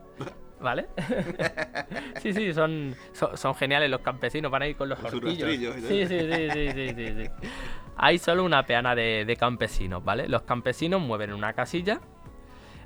[0.60, 0.88] ¿Vale?
[2.22, 5.50] sí, sí, son, son, son geniales los campesinos, van a ir con los horquillos.
[5.82, 7.48] Sí, sí, sí, sí, sí, sí, sí.
[7.98, 10.28] Hay solo una peana de, de campesinos, ¿vale?
[10.28, 12.00] Los campesinos mueven una casilla,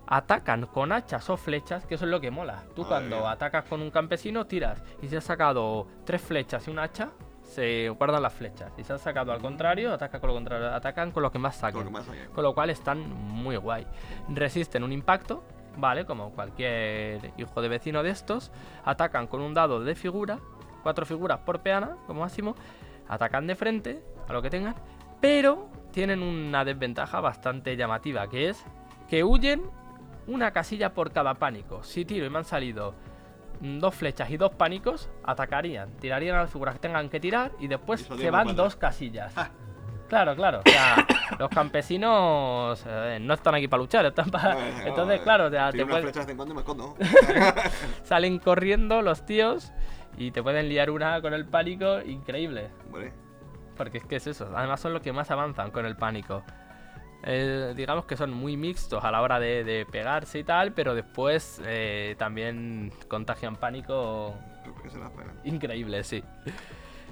[0.07, 2.63] atacan con hachas o flechas, que eso es lo que mola.
[2.75, 3.31] Tú Madre cuando mía.
[3.31, 7.09] atacas con un campesino tiras y si has sacado tres flechas y un hacha,
[7.43, 8.71] se guardan las flechas.
[8.77, 10.67] Y si has sacado al contrario, ataca con lo contrario.
[10.73, 11.79] Atacan con lo que más Con saquen.
[11.81, 12.05] lo que más.
[12.33, 13.85] Con lo cual están muy guay.
[14.29, 15.43] Resisten un impacto,
[15.77, 16.05] ¿vale?
[16.05, 18.51] Como cualquier hijo de vecino de estos.
[18.83, 20.39] Atacan con un dado de figura,
[20.83, 22.55] cuatro figuras por peana, como máximo.
[23.07, 24.75] Atacan de frente, a lo que tengan.
[25.21, 28.63] Pero tienen una desventaja bastante llamativa, que es
[29.07, 29.63] que huyen
[30.27, 31.83] una casilla por cada pánico.
[31.83, 32.93] Si tiro y me han salido
[33.61, 37.67] dos flechas y dos pánicos, atacarían, tirarían a las figuras que tengan que tirar y
[37.67, 39.33] después Y se van dos casillas.
[40.09, 40.61] Claro, claro.
[40.65, 41.05] O sea,
[41.39, 44.57] los campesinos eh, no están aquí para luchar, están para...
[44.85, 46.95] Entonces, eh, claro, o sea, te pueden- de cuando me escondo.
[48.03, 49.71] salen corriendo los tíos
[50.17, 52.69] y te pueden liar una con el pánico increíble.
[53.77, 54.51] Porque es que es eso.
[54.55, 56.43] Además son los que más avanzan con el pánico.
[57.23, 60.95] Eh, digamos que son muy mixtos a la hora de, de pegarse y tal, pero
[60.95, 64.35] después eh, también contagian pánico
[65.43, 66.23] increíble, sí.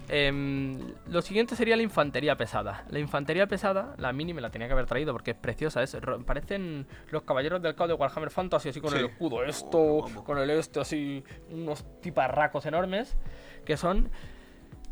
[0.09, 2.85] Em, lo siguiente sería la infantería pesada.
[2.89, 5.83] La infantería pesada, la mini me la tenía que haber traído porque es preciosa.
[5.83, 8.97] Es, parecen los caballeros del caos de Warhammer Fantasy, así con Sí.
[8.99, 13.17] el escudo esto, Oh, con el este, así, unos tiparracos enormes.
[13.65, 14.09] Que son.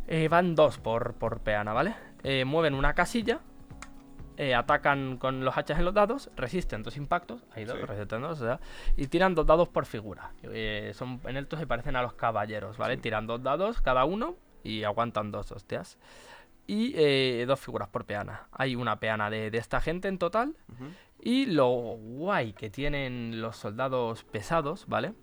[0.08, 1.96] eh, van dos por, por peana, ¿vale?
[2.24, 3.40] Eh, mueven una casilla.
[4.38, 7.86] eh, atacan con los hachas en los dados, resisten dos impactos, hay dos, Sí.
[7.86, 8.60] resisten dos, o sea,
[8.98, 10.34] y tiran dos dados por figura.
[10.94, 12.96] Son en estos se parecen a los caballeros, ¿vale?
[12.96, 13.02] Sí.
[13.04, 15.98] Tiran dos dados cada uno y aguantan dos hostias.
[16.68, 18.48] Y eh, dos figuras por peana.
[18.52, 20.56] Hay una peana de, de esta gente en total.
[21.20, 25.14] Y lo guay que tienen los soldados pesados, ¿vale?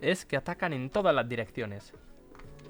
[0.00, 1.94] Es que atacan en todas las direcciones.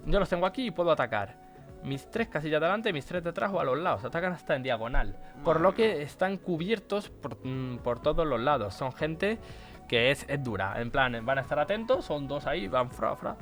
[0.07, 1.41] Yo los tengo aquí y puedo atacar.
[1.83, 4.05] Mis tres casillas delante, mis tres detrás o a los lados.
[4.05, 5.17] Atacan hasta en diagonal.
[5.43, 8.75] Por lo que están cubiertos por, mm, por todos los lados.
[8.75, 9.39] Son gente
[9.89, 10.81] que es, es dura.
[10.81, 12.05] En plan, van a estar atentos.
[12.05, 13.37] Son dos ahí, van fra, fra.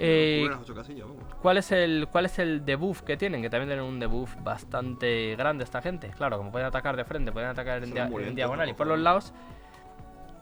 [0.00, 1.22] Eh, Cubren las ocho casillas, vamos.
[1.42, 3.42] ¿Cuál es el cuál es el debuff que tienen?
[3.42, 6.10] Que también tienen un debuff bastante grande esta gente.
[6.10, 8.98] Claro, como pueden atacar de frente, pueden atacar en, dia- en diagonal y por los
[8.98, 9.32] lados.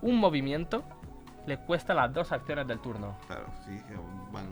[0.02, 0.82] Un movimiento
[1.46, 3.16] le cuesta las dos acciones del turno.
[3.28, 3.80] Claro, sí,
[4.32, 4.46] van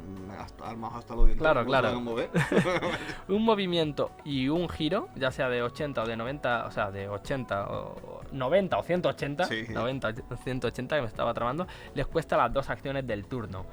[0.63, 1.43] armados hasta los dientes.
[1.43, 1.89] Claro, claro.
[1.89, 2.31] van a mover.
[3.29, 7.09] Un movimiento y un giro, ya sea de 80 o de 90, o sea, de
[7.09, 9.65] 80 o 90 o 180, Sí.
[9.71, 13.67] 90 o 180 que me estaba tramando, les cuesta las dos acciones del turno.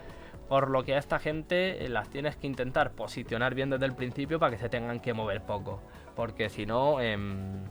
[0.52, 3.96] Por lo que a esta gente eh, las tienes que intentar posicionar bien desde el
[3.96, 5.82] principio para que se tengan que mover poco.
[6.14, 7.64] Porque si no, em,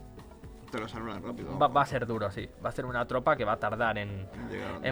[0.73, 1.59] Te rápido.
[1.59, 2.49] va, va a ser duro, sí.
[2.65, 4.27] Va a ser una tropa que va a tardar en,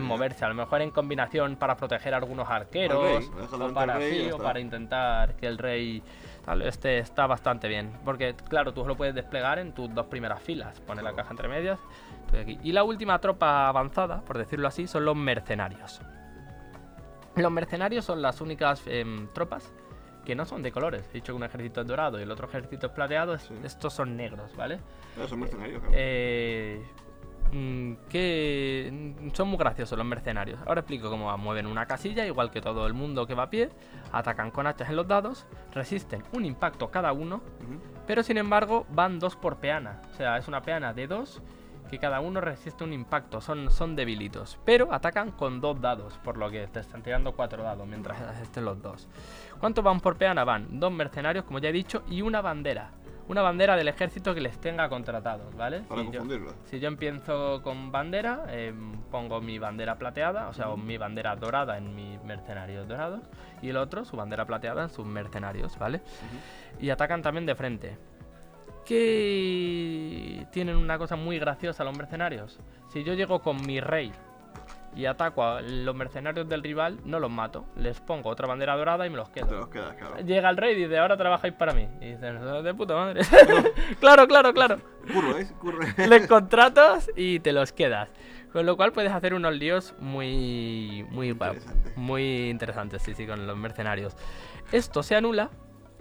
[0.03, 0.44] moverse.
[0.44, 3.27] A lo mejor en combinación para proteger a algunos arqueros.
[3.27, 6.03] Rey, o para, rey sí, o para intentar que el rey.
[6.44, 7.90] Tal, este está bastante bien.
[8.05, 10.79] Porque, claro, tú lo puedes desplegar en tus dos primeras filas.
[10.83, 11.22] Pones la Claro.
[11.22, 11.79] caja entre medias.
[12.38, 12.59] aquí.
[12.62, 16.03] Y la última tropa avanzada, por decirlo así, son los mercenarios.
[17.42, 19.72] Los mercenarios son las únicas em, tropas
[20.24, 21.09] que no son de colores.
[21.11, 23.38] He dicho que un ejército es dorado y el otro ejército es plateado.
[23.38, 23.55] Sí.
[23.64, 24.79] Estos son negros, ¿vale?
[25.27, 25.94] Son mercenarios, claro.
[25.96, 26.83] Eh,
[27.51, 30.61] mm, que mm, son muy graciosos los mercenarios.
[30.66, 31.38] Ahora explico cómo va.
[31.38, 33.70] Mueven una casilla, igual que todo el mundo que va a pie.
[34.12, 35.46] Atacan con hachas en los dados.
[35.72, 37.40] Resisten un impacto cada uno.
[38.07, 40.03] Pero sin embargo, van dos por peana.
[40.12, 41.40] O sea, es una peana de dos.
[41.90, 43.40] Que cada uno resiste un impacto.
[43.40, 44.59] Son, son debilitos.
[44.64, 46.18] Pero atacan con dos dados.
[46.22, 49.09] Por lo que te están tirando cuatro dados mientras estén los dos.
[49.59, 50.44] ¿Cuántos van por peana?
[50.44, 52.90] Van dos mercenarios, como ya he dicho, y una bandera.
[53.31, 55.81] una bandera del ejército que les tenga contratados, ¿vale?
[55.83, 56.20] Para Si yo-
[56.64, 58.72] si yo empiezo con bandera, eh,
[59.11, 63.20] pongo mi bandera plateada, o sea, mi bandera dorada en mis mercenarios dorados,
[63.61, 66.01] y el otro su bandera plateada en sus mercenarios, ¿vale?
[66.81, 67.98] Y atacan también de frente.
[68.85, 72.59] Que tienen una cosa muy graciosa los mercenarios.
[72.93, 74.12] Si yo llego con mi rey
[74.97, 77.67] y ataco a los mercenarios del rival, no los mato.
[77.77, 79.59] Les pongo otra bandera dorada y me los Te quedo.
[79.61, 80.19] los quedas, claro.
[80.21, 81.87] Llega el rey y dice, ahora trabajáis para mí.
[82.01, 83.21] Y dicen, de puta madre.
[84.01, 84.79] claro, claro, claro
[85.12, 85.47] Curro, ¿eh?
[85.61, 85.81] Curro.
[86.09, 88.09] les contratas y te los quedas.
[88.53, 91.93] Con lo cual puedes hacer unos líos muy muy Interesante.
[91.97, 94.17] muy interesantes, sí, sí, con los mercenarios.
[94.73, 95.51] Esto se anula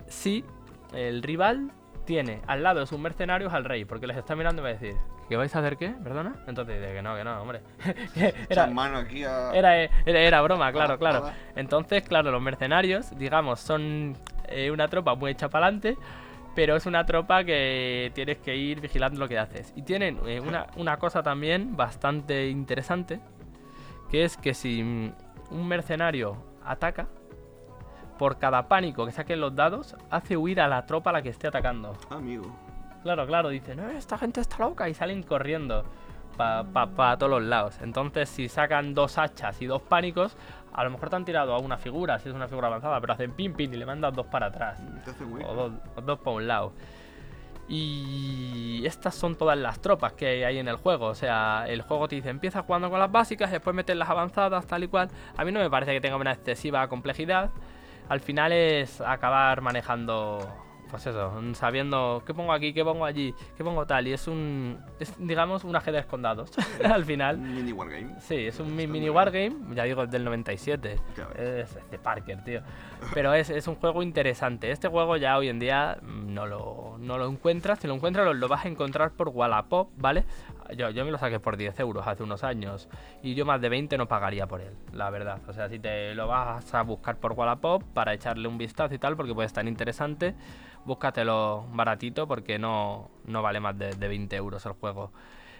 [0.07, 0.45] si
[0.93, 1.71] el rival
[2.07, 4.73] tiene al lado de sus mercenarios al rey, porque les está mirando y va a
[4.73, 4.95] decir,
[5.27, 5.89] ¿que vais a hacer qué?
[5.89, 6.37] ¿Perdona?
[6.47, 7.61] Entonces dice que no, que no, hombre.
[8.15, 9.51] Era, Echan mano aquí a...
[9.53, 11.23] era, era, era broma, claro, Ah, claro.
[11.25, 11.33] ah.
[11.55, 14.15] Entonces, claro, los mercenarios, digamos, son
[14.47, 15.97] eh, una tropa muy hecha para adelante,
[16.55, 19.73] pero es una tropa que tienes que ir vigilando lo que haces.
[19.75, 23.19] Y tienen eh, una, una cosa también bastante interesante,
[24.09, 27.09] que es que si un mercenario ataca,
[28.17, 31.29] por cada pánico que saquen los dados, hace huir a la tropa a la que
[31.29, 31.95] esté atacando.
[32.09, 32.55] Amigo.
[33.03, 35.85] Claro, claro, dicen, "Eh, esta gente está loca y salen corriendo
[36.37, 37.79] para todos los lados.
[37.81, 40.37] Entonces, si sacan dos hachas y dos pánicos,
[40.73, 43.13] a lo mejor te han tirado a una figura, si es una figura avanzada, pero
[43.13, 44.79] hacen pin pin y le mandas dos para atrás.
[45.25, 45.43] Muy...
[45.43, 46.73] O dos, o dos para un lado.
[47.69, 51.07] Y estas son todas las tropas que hay en el juego.
[51.07, 54.65] O sea, el juego te dice, empieza jugando con las básicas, después metes las avanzadas,
[54.67, 55.09] tal y cual.
[55.35, 57.49] A mí no me parece que tenga una excesiva complejidad.
[58.09, 60.39] Al final es acabar manejando,
[60.89, 64.07] pues eso, sabiendo qué pongo aquí, qué pongo allí, qué pongo tal.
[64.07, 66.51] Y es un, es, digamos, un ajedrez con dados.
[66.83, 67.35] Al final.
[67.37, 68.19] Un mini wargame.
[68.21, 70.99] Sí, es un mi- mini wargame, ya digo, del 97.
[71.17, 71.39] Ya ves.
[71.39, 72.61] Es, es de Parker, tío.
[73.13, 74.71] Pero es, es un juego interesante.
[74.71, 77.79] Este juego ya hoy en día mm, no lo, no lo encuentras.
[77.79, 80.23] Si lo encuentras, lo, lo vas a encontrar por Wallapop, ¿vale?
[80.75, 82.89] Yo, yo me lo saqué por 10 euros hace unos años.
[83.23, 85.39] Y yo más de 20 no pagaría por él, la verdad.
[85.47, 88.97] O sea, si te lo vas a buscar por Wallapop para echarle un vistazo y
[88.99, 90.35] tal, porque puede estar interesante,
[90.85, 95.11] búscatelo baratito porque no, no vale más de, de 20 euros el juego.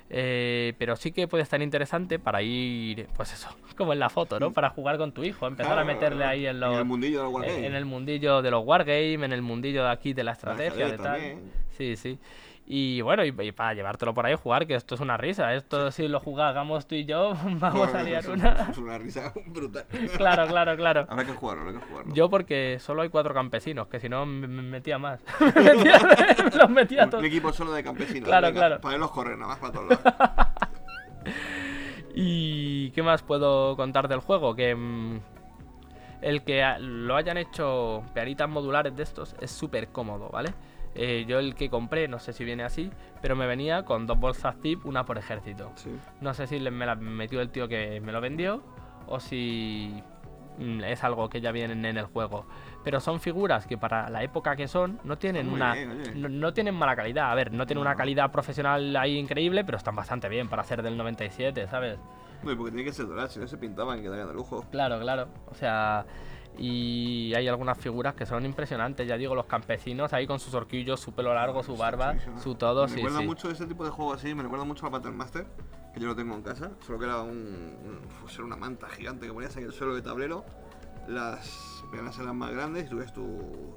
[0.10, 4.40] Eh, pero sí que puede estar interesante para ir, pues eso, como en la foto,
[4.40, 4.54] ¿no?
[4.54, 7.34] Para jugar con tu hijo, empezar a meterle ahí en los, En el mundillo del
[7.34, 7.58] wargame.
[7.58, 10.98] en, en el mundillo de los en el mundillo de aquí de la estrategia, de
[10.98, 11.06] tal.
[11.06, 11.52] también.
[11.78, 12.18] Sí, sí.
[12.70, 15.54] Y bueno, y, y para llevártelo por ahí a jugar, que esto es una risa.
[15.54, 18.68] Esto si lo jugamos tú y yo, vamos a liar una.
[18.70, 19.86] Es una risa brutal.
[20.18, 21.06] Claro, claro, claro.
[21.08, 22.14] Habrá que jugarlo, habrá que jugarlo.
[22.14, 25.22] Yo porque solo hay cuatro campesinos, que si no me me metía más.
[25.56, 26.00] me metía,
[26.44, 27.22] me los metía un, todos.
[27.22, 28.28] un equipo solo de campesinos.
[28.28, 28.82] Claro, venga, claro.
[28.82, 30.48] Para irlos correr, nada más para todos lados.
[32.16, 34.56] ¿Y qué más puedo contar del juego?
[34.56, 35.20] Que mm,
[36.22, 40.54] el que lo hayan hecho pearitas modulares de estos es súper cómodo, ¿vale?
[40.98, 42.90] Eh, yo el que compré, no sé si viene así,
[43.22, 45.72] pero me venía con dos bolsas zip, una por ejército.
[45.76, 45.92] Sí.
[46.22, 48.64] No sé si me la metió el tío que me lo vendió
[49.06, 50.02] o si
[50.58, 52.46] mm, es algo que ya vienen en el juego.
[52.84, 56.30] Pero son figuras que para la época que son no tienen muy una bien, no,
[56.30, 57.32] no tienen mala calidad.
[57.32, 57.90] A ver, no tienen No.
[57.90, 62.00] una calidad profesional ahí increíble, pero están bastante bien para ser del 97, ¿sabes?
[62.44, 64.64] No, y porque tiene que ser dorado, si no se pintaban y quedarían de lujo.
[64.72, 65.28] Claro, claro.
[65.52, 66.06] O sea,
[66.58, 69.08] y hay algunas figuras que son impresionantes.
[69.08, 72.32] Ya digo, los campesinos ahí con sus horquillos, su pelo largo, su barba, Sí, sí,
[72.36, 72.42] sí.
[72.44, 75.12] su todo, Me recuerda mucho ese tipo de juego así, me recuerda mucho a Battle
[75.12, 75.46] Master,
[75.94, 78.00] que yo lo tengo en casa, solo que era un, un-
[78.34, 80.46] era una manta gigante que ponías en el suelo de tablero,
[81.08, 83.76] las peanas eran más grandes y tú ves tu...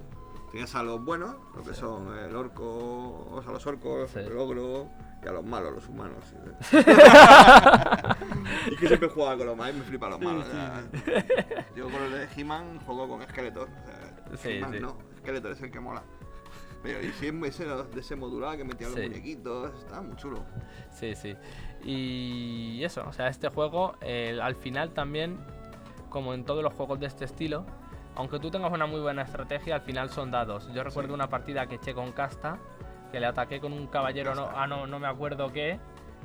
[0.50, 4.88] Tenías a los buenos, lo que son el orco, o sea, los orcos, el ogro,
[5.22, 6.24] y a los malos, los humanos.
[8.70, 10.44] y que siempre jugaba con los malos, me flipa los malos.
[10.50, 10.56] sí.
[11.76, 13.68] Yo con el de He-Man juego con Skeletor.
[14.32, 14.80] O sea, Sí, He-Man sí.
[14.80, 16.02] no, Skeletor es el que mola.
[16.82, 18.94] Pero y siempre ese de ese modular que metía Sí.
[18.96, 20.42] los muñequitos, estaba muy chulo.
[20.90, 21.36] Sí, sí.
[21.84, 23.96] Y eso, o sea, este juego
[24.42, 25.38] al final también,
[26.08, 27.66] como en todos los juegos de este estilo,
[28.16, 30.70] aunque tú tengas una muy buena estrategia, al final son dados.
[30.72, 31.14] Yo recuerdo Sí.
[31.14, 32.58] una partida que eché con Casta,
[33.10, 35.78] que le ataqué con un caballero, no, ah, no, no me acuerdo qué,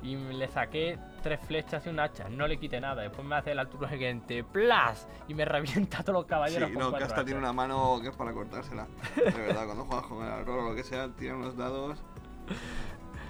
[0.03, 2.29] y le saqué tres flechas y un hacha.
[2.29, 3.01] No le quité nada.
[3.01, 5.07] Después me hace el altura siguiente, ¡plas!
[5.27, 6.69] Y me revienta a todos los caballeros.
[6.69, 8.87] Sí, con no, que hasta tiene una mano que es para cortársela.
[9.15, 12.03] De verdad, cuando juegas con el arroz o lo que sea, tiran unos dados.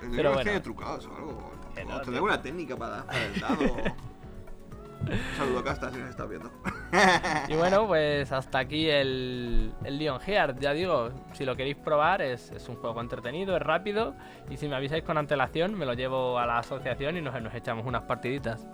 [0.01, 0.37] Que bueno.
[0.41, 1.51] tiene trucados o algo.
[1.73, 2.13] Que O no, tendrá tío.
[2.15, 3.65] alguna técnica para hacer el dado.
[5.01, 6.51] Un saludo Casta si nos estás viendo.
[7.49, 10.59] Y bueno, pues hasta aquí el, el Leon Heart.
[10.59, 14.15] Ya digo, si lo queréis probar, es, es un juego entretenido, es rápido.
[14.49, 17.53] Y si me avisáis con antelación, me lo llevo a la asociación y nos, nos
[17.53, 18.67] echamos unas partiditas.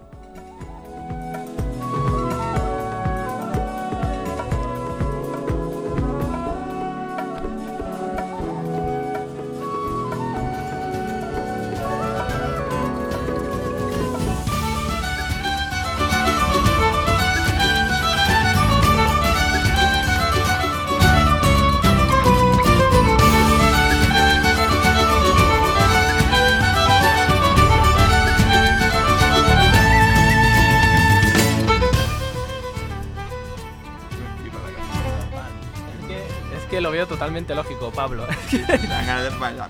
[37.21, 38.25] Totalmente lógico, Pablo.
[38.49, 39.69] Sí, sí, dan ganas de bailar,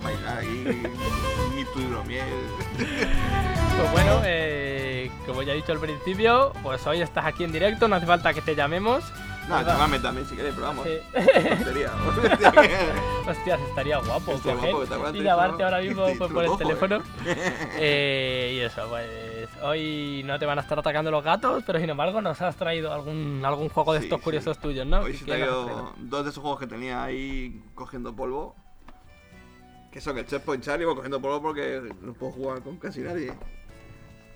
[1.74, 2.24] tu hidromiel.
[2.78, 7.90] Pues bueno, eh, como ya he dicho al principio, pues hoy estás aquí en directo,
[7.90, 9.04] no hace falta que te llamemos.
[9.50, 10.86] No, llamadme también si queréis, pero vamos.
[10.88, 11.00] Sí.
[11.50, 11.92] Tontería.
[13.28, 17.04] Hostias, estaría guapo Estaría coger guapo, y llamarte eso, ahora mismo pues, por el teléfono.
[17.78, 21.90] Eh, y eso, pues hoy no te van a estar atacando los gatos, pero sin
[21.90, 25.00] embargo nos has traído algún, algún juego de Sí, estos curiosos tuyos, ¿no?
[25.02, 25.94] Hoy sí ¿Qué nos has traigo traído?
[25.98, 28.56] dos de esos juegos que tenía ahí cogiendo polvo.
[29.92, 33.34] Que son el Checkpoint Charlie, voy cogiendo polvo porque no puedo jugar con casi nadie.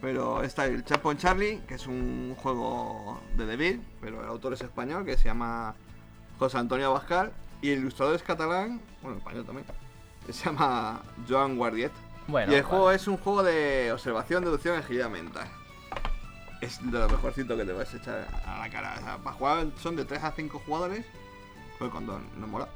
[0.01, 4.61] Pero está el Checkpoint Charlie, que es un juego de Devil, pero el autor es
[4.61, 5.75] español, que se llama
[6.37, 7.31] José Antonio Abascal.
[7.61, 9.65] Y el ilustrador es catalán, bueno, español también,
[10.25, 11.91] que se llama Joan Guardiet.
[12.27, 12.69] Bueno, y el vale.
[12.69, 15.47] juego es un juego de observación, deducción y agilidad mental.
[16.61, 18.95] Es de lo mejorcito que te vas a echar a la cara.
[18.97, 21.05] O sea, para jugar son de 3 a 5 jugadores.
[21.77, 22.67] Pues cuando no mola.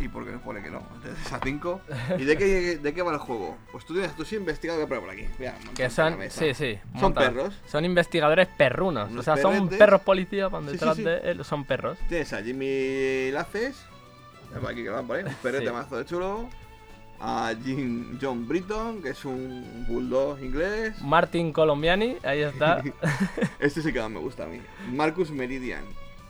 [0.00, 1.80] Y porque no pone que no, 3 a 5.
[2.18, 3.56] ¿Y de qué, de qué va el juego?
[3.70, 5.26] Pues tú tienes, tú sí investigado que por aquí.
[5.38, 6.78] Mira, Que son, sí, sí.
[6.94, 7.26] Son montado.
[7.32, 7.54] perros.
[7.66, 9.14] Son investigadores perrunos.
[9.14, 11.02] o sea, son perros policías Sí, sí, detrás sí.
[11.04, 11.44] de él.
[11.44, 11.98] Son perros.
[12.08, 13.84] Tienes a Jimmy Laces.
[14.60, 15.24] Por aquí que van por ahí.
[15.24, 16.48] Un perrete mazo de chulo.
[17.24, 21.00] A Jim, John Britton, que es un bulldog inglés.
[21.02, 22.82] Martin Colombiani, ahí está.
[23.60, 24.60] Este sí que más me gusta a mí.
[24.90, 25.84] Marcus Meridian.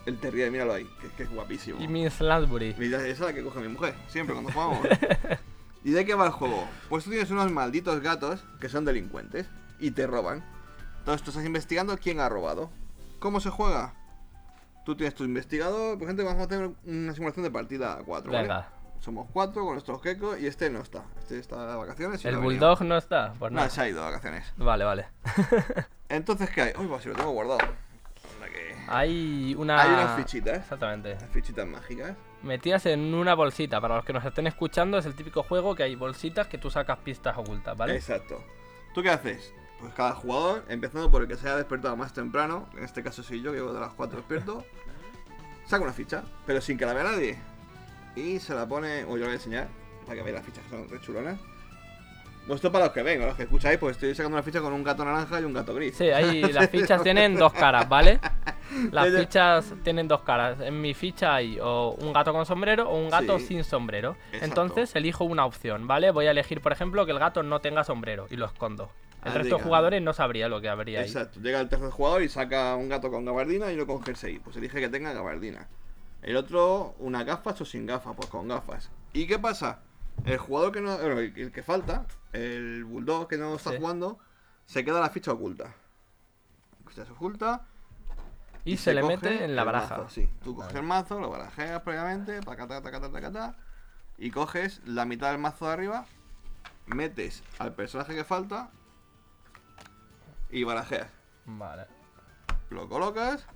[0.06, 1.80] El terrier, míralo ahí, que, que es guapísimo.
[1.80, 2.74] y Miss Lansbury.
[2.78, 4.78] Mira, esa es la que coge mi mujer, siempre cuando jugamos.
[5.84, 6.64] ¿Y de qué va el juego?
[6.88, 9.46] Pues tú tienes unos malditos gatos que son delincuentes
[9.78, 10.44] y te roban.
[10.98, 12.70] Entonces tú estás investigando quién ha robado.
[13.18, 13.94] ¿Cómo se juega?
[14.84, 18.32] Tú tienes tu investigador, por ejemplo, vamos a hacer una simulación de partida a 4.
[18.32, 18.68] Venga.
[19.00, 21.02] Somos cuatro con nuestros geckos y este no está.
[21.18, 22.24] Este está de vacaciones.
[22.24, 23.32] y El no bulldog no está.
[23.38, 23.68] Pues No, no.
[23.68, 24.52] se ha ido de vacaciones.
[24.56, 25.06] Vale, vale.
[26.08, 26.72] Entonces, ¿qué hay?
[26.78, 27.58] Uy, pues si lo tengo guardado.
[28.88, 29.80] Hay una.
[29.80, 30.58] Hay unas fichitas.
[30.58, 31.14] Exactamente.
[31.14, 32.16] Las fichitas mágicas.
[32.42, 33.80] Metidas en una bolsita.
[33.80, 36.70] Para los que nos estén escuchando, es el típico juego que hay bolsitas que tú
[36.70, 37.94] sacas pistas ocultas, ¿vale?
[37.94, 38.42] Exacto.
[38.94, 39.54] ¿Tú qué haces?
[39.80, 43.22] Pues cada jugador, empezando por el que se haya despertado más temprano, en este caso
[43.22, 44.64] soy yo, que llevo de las 4 despierto,
[45.66, 47.38] saca una ficha, pero sin que la vea nadie.
[48.14, 49.68] Y se la pone, o yo le voy a enseñar,
[50.06, 51.40] para que veáis las fichas que son re chulonas.
[52.46, 54.72] Pues esto para los que ven, los que escucháis, pues estoy sacando una ficha con
[54.72, 55.94] un gato naranja y un gato gris.
[55.96, 58.18] Sí, ahí las fichas tienen dos caras, ¿vale?
[58.90, 60.59] Las fichas tienen dos caras.
[60.61, 63.46] En mi ficha hay o un gato con sombrero o un gato Sí.
[63.48, 64.16] sin sombrero.
[64.33, 64.44] Exacto.
[64.46, 66.11] Entonces elijo una opción, ¿vale?
[66.11, 68.90] Voy a elegir, por ejemplo, que el gato no tenga sombrero y lo escondo.
[69.24, 71.05] El Ah, resto de jugadores no sabría lo que habría ahí.
[71.07, 74.38] Exacto, llega el tercer jugador y saca un gato con gabardina y uno con jersey.
[74.38, 75.68] Pues elige que tenga gabardina.
[76.22, 78.90] El otro, una gafas o sin gafas, pues con gafas.
[79.12, 79.81] ¿Y qué pasa?
[80.24, 80.96] El jugador que no.
[80.98, 83.76] bueno, el, el que falta, el bulldog que no está Sí.
[83.78, 84.18] jugando,
[84.66, 85.74] se queda la ficha oculta.
[86.87, 87.66] Ficha se oculta.
[88.64, 89.96] Y, se, le mete en la baraja.
[89.98, 93.56] mazo, sí, tú coges el mazo, lo barajeas previamente, tacata, tacata, tacata,
[94.18, 96.06] y coges la mitad del mazo de arriba,
[96.87, 98.70] metes al personaje que falta
[100.50, 101.08] y barajeas
[101.46, 101.87] Vale.
[102.70, 103.46] lo colocas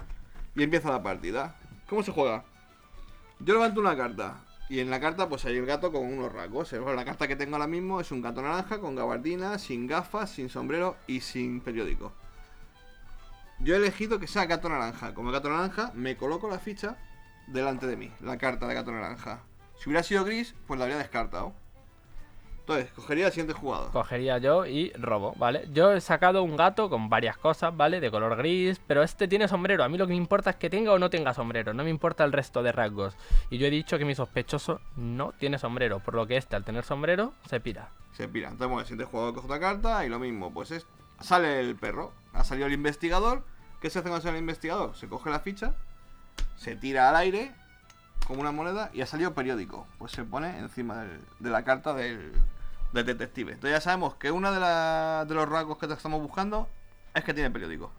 [0.57, 1.55] y empieza la partida.
[1.89, 2.43] ¿Cómo se juega?
[3.39, 6.73] Yo levanto una carta y en la carta pues hay el gato con unos rasgos.
[6.73, 10.49] La carta que tengo ahora mismo es un gato naranja con gabardina, sin gafas, sin
[10.49, 12.13] sombrero y sin periódico.
[13.61, 15.15] Yo he elegido que sea gato naranja.
[15.15, 16.97] Como gato naranja me coloco la ficha
[17.47, 19.41] delante de mí, la carta de gato naranja.
[19.79, 21.55] Si hubiera sido gris, pues la habría descartado.
[22.69, 23.93] Entonces, cogería el siguiente jugador.
[23.93, 25.69] Cogería yo y robo, ¿vale?
[25.73, 28.01] Yo he sacado un gato con varias cosas, ¿vale?
[28.01, 29.85] De color gris, pero este tiene sombrero.
[29.85, 31.91] A mí lo que me importa es que tenga o no tenga sombrero, no me
[31.91, 33.17] importa el resto de rasgos.
[33.51, 36.65] Y yo he dicho que mi sospechoso no tiene sombrero, por lo que este al
[36.65, 37.91] tener sombrero se pira.
[38.15, 38.49] Se pira.
[38.49, 40.87] Entonces, bueno, el siguiente jugador coge otra carta y lo mismo, pues es.
[41.21, 42.13] Sale el perro.
[42.33, 43.45] Ha salido el investigador.
[43.81, 44.97] ¿Qué se hace cuando sale el investigador?
[44.97, 45.73] Se coge la ficha,
[46.57, 47.53] se tira al aire
[48.27, 49.87] como una moneda y ha salido periódico.
[49.99, 52.33] Pues se pone encima del- de la carta del,
[52.97, 53.53] del detective.
[53.53, 56.69] Entonces ya sabemos que uno de, la- de los rasgos que estamos buscando
[57.15, 57.93] es que tiene periódico.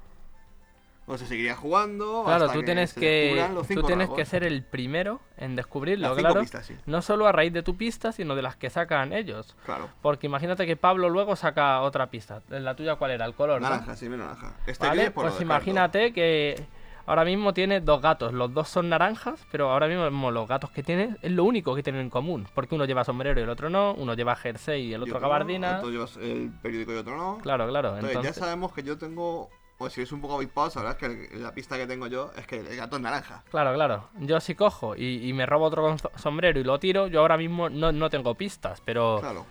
[1.05, 2.23] Pues se seguiría jugando.
[2.25, 4.17] Claro, hasta tú tienes se que tú tienes rasgos.
[4.17, 6.41] que ser el primero en descubrirlo, Las claro.
[6.41, 6.75] pistas, sí.
[6.85, 9.55] No solo a raíz de tu pista, sino de las que sacan ellos.
[9.65, 9.87] Claro.
[10.01, 12.41] Porque imagínate que Pablo luego saca otra pista.
[12.49, 13.23] ¿La tuya cuál era?
[13.25, 13.69] El color, ¿no?
[13.69, 14.53] Naranja, sí, mi naranja.
[14.65, 16.65] Este Vale, pues pues imagínate que
[17.07, 20.83] ahora mismo tiene dos gatos, los dos son naranjas, pero ahora mismo los gatos que
[20.83, 23.69] tiene es lo único que tienen en común, porque uno lleva sombrero y el otro
[23.71, 25.77] no, uno lleva jersey y el otro gabardina.
[25.77, 27.39] otro lleva el periódico y otro no.
[27.41, 29.49] Claro, claro, Entonces, entonces, ya sabemos que yo tengo.
[29.79, 32.59] O si es un poco avispado, sabrás que la pista que tengo yo es que
[32.59, 33.43] el gato es naranja.
[33.51, 34.09] claro, claro.
[34.19, 37.69] Yo si cojo y, y me robo otro sombrero y lo tiro, yo ahora mismo
[37.69, 39.45] no, no tengo pistas, pero Claro.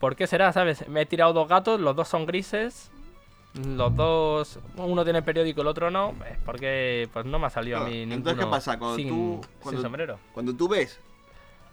[0.00, 0.88] ¿por qué será, sabes?
[0.88, 2.90] Me he tirado dos gatos, los dos son grises,
[3.64, 7.78] los dos, uno tiene periódico, el otro no, es porque pues no me ha salido
[7.78, 8.78] a mí entonces, ninguno ¿qué pasa?
[8.78, 9.40] Cuando sin, tú-
[9.70, 10.18] sin sombrero.
[10.34, 11.00] Cuando tú ves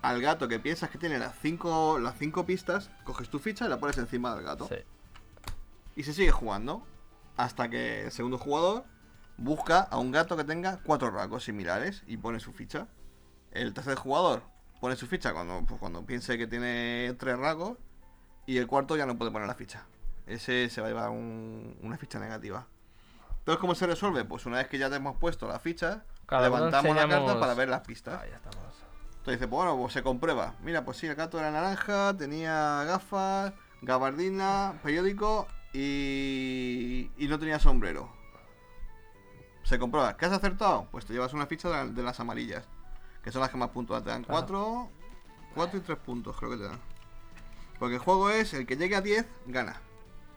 [0.01, 3.69] al gato que piensas que tiene las cinco, las cinco pistas, coges tu ficha y
[3.69, 4.67] la pones encima del gato.
[4.67, 4.75] Sí.
[5.95, 6.83] Y se sigue jugando
[7.37, 8.83] hasta que el segundo jugador
[9.37, 12.87] busca a un gato que tenga cuatro rasgos similares y pone su ficha.
[13.51, 14.43] El tercer jugador
[14.81, 17.77] pone su ficha cuando, pues, cuando piense que tiene tres rasgos
[18.45, 19.85] y el cuarto ya no puede poner la ficha.
[20.27, 22.65] Ese se va a llevar un- una ficha negativa.
[23.39, 24.23] Entonces, ¿cómo se resuelve?
[24.23, 27.53] Pues una vez que ya te hemos puesto la ficha, Cada levantamos la carta para
[27.53, 28.21] ver las pistas.
[28.21, 28.57] Ah, ya estamos.
[29.17, 30.53] Entonces dice, pues bueno, pues se comprueba.
[30.61, 37.59] Mira, pues sí, el gato era naranja, tenía gafas, gabardina, periódico y, y no tenía
[37.59, 38.09] sombrero.
[39.63, 40.15] Se comprueba.
[40.17, 40.87] ¿Qué has acertado?
[40.91, 42.65] Pues te llevas una ficha de, la- de las amarillas,
[43.23, 44.01] que son las que más puntos.
[44.03, 44.41] Te dan Claro.
[44.41, 44.89] 4,
[45.55, 46.79] 4 y 3 puntos, creo que te dan.
[47.79, 49.81] Porque el juego es el que llegue a 10, gana.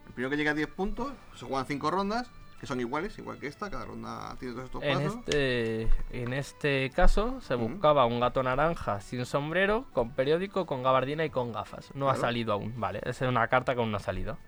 [0.06, 2.30] El primero que llegue a 10 puntos, se juegan 5 rondas,
[2.60, 5.16] que son iguales, igual que esta, cada ronda tiene todos estos En pasos.
[5.26, 11.24] este, en este caso se buscaba un gato naranja sin sombrero, con periódico, con gabardina
[11.24, 11.90] y con gafas.
[11.94, 13.00] No ha salido aún, vale.
[13.04, 14.38] Esa es una carta que aún no ha salido.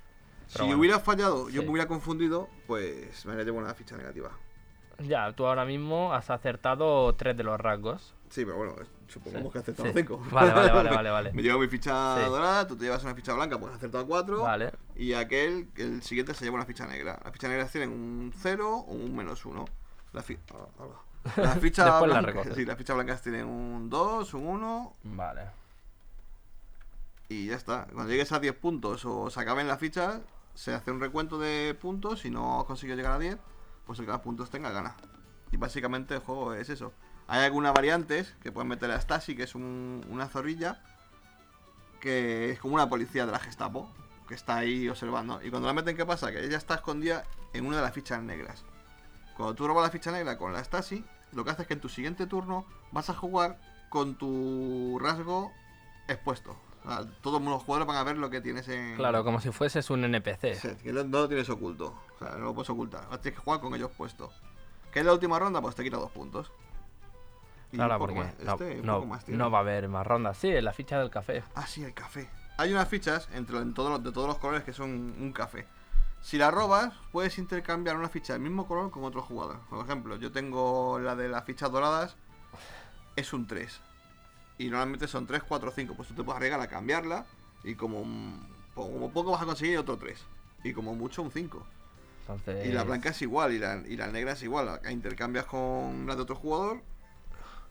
[0.47, 0.79] Si bueno.
[0.79, 4.31] hubiera fallado, yo me hubiera confundido, pues me habría llevado una ficha negativa.
[5.01, 8.15] Ya, tú ahora mismo has acertado tres de los rasgos.
[8.31, 8.75] Sí, pero bueno,
[9.09, 9.95] supongamos que has acertado sí.
[9.97, 10.27] 5.
[10.31, 11.33] Vale, vale, vale, vale, vale.
[11.33, 11.93] Me llevo mi ficha
[12.29, 14.43] dorada, tú te llevas una ficha blanca, pues has acertado 4.
[14.43, 14.73] Vale.
[14.97, 17.19] Y aquel, el siguiente se lleva una ficha negra.
[17.23, 19.65] Las fichas negras tienen un 0 o un menos 1.
[20.13, 20.39] La fi-.
[21.37, 25.43] Las fichas la blancas, sí, las fichas blancas tienen un 2, un 1 Vale.
[27.29, 27.87] y ya está.
[27.93, 30.21] Cuando llegues a 10 puntos o se acaben las fichas,
[30.55, 32.21] se hace un recuento de puntos.
[32.21, 33.37] Si no has conseguido llegar a 10,
[33.87, 34.97] pues el que más puntos tenga gana.
[35.53, 36.93] Y básicamente el juego es eso.
[37.29, 40.83] Hay algunas variantes que pueden meter a Stasi, que es un- una zorrilla,
[42.01, 43.89] que es como una policía de la Gestapo,
[44.29, 45.41] que está ahí observando.
[45.43, 46.31] Y cuando la meten, ¿qué pasa?
[46.33, 48.64] Que ella está escondida en una de las fichas negras.
[49.37, 51.81] Cuando tú robas la ficha negra con la Stasi, lo que hace es que en
[51.81, 53.59] tu siguiente turno vas a jugar
[53.91, 55.53] con tu rasgo
[56.09, 56.57] expuesto.
[56.85, 58.97] O sea, todos los jugadores van a ver lo que tienes en.
[58.97, 60.55] Claro, como si fueses un NPC.
[60.55, 61.95] Sí, que no, lo tienes oculto.
[62.16, 63.03] O sea, no lo puedes ocultar.
[63.20, 64.33] Tienes que jugar con ellos puestos.
[64.93, 66.51] Que es la última ronda, pues te quita dos puntos.
[67.71, 68.39] Claro, porque más.
[68.41, 70.39] no, Este, no- poco más no va a haber más rondas.
[70.39, 71.43] Sí, la ficha del café.
[71.55, 72.29] Ah, sí, el café.
[72.57, 75.66] Hay unas fichas entre, en todos los, de todos los colores que son un café.
[76.21, 79.61] Si la robas, puedes intercambiar una ficha del mismo color con otro jugador.
[79.71, 82.16] Por ejemplo, yo tengo la de las fichas doradas,
[83.16, 83.81] es un 3.
[84.59, 85.95] Y normalmente son 3, 4, 5.
[85.95, 87.27] Pues tú te puedes arriesgar a cambiarla
[87.62, 88.03] y como,
[88.75, 90.19] como poco vas a conseguir otro 3.
[90.64, 91.64] Y como mucho un 5.
[92.23, 92.66] Entonces.
[92.66, 94.69] Y la blanca es igual, y la, y la negra es igual.
[94.69, 96.83] Acá intercambias con la de otro jugador.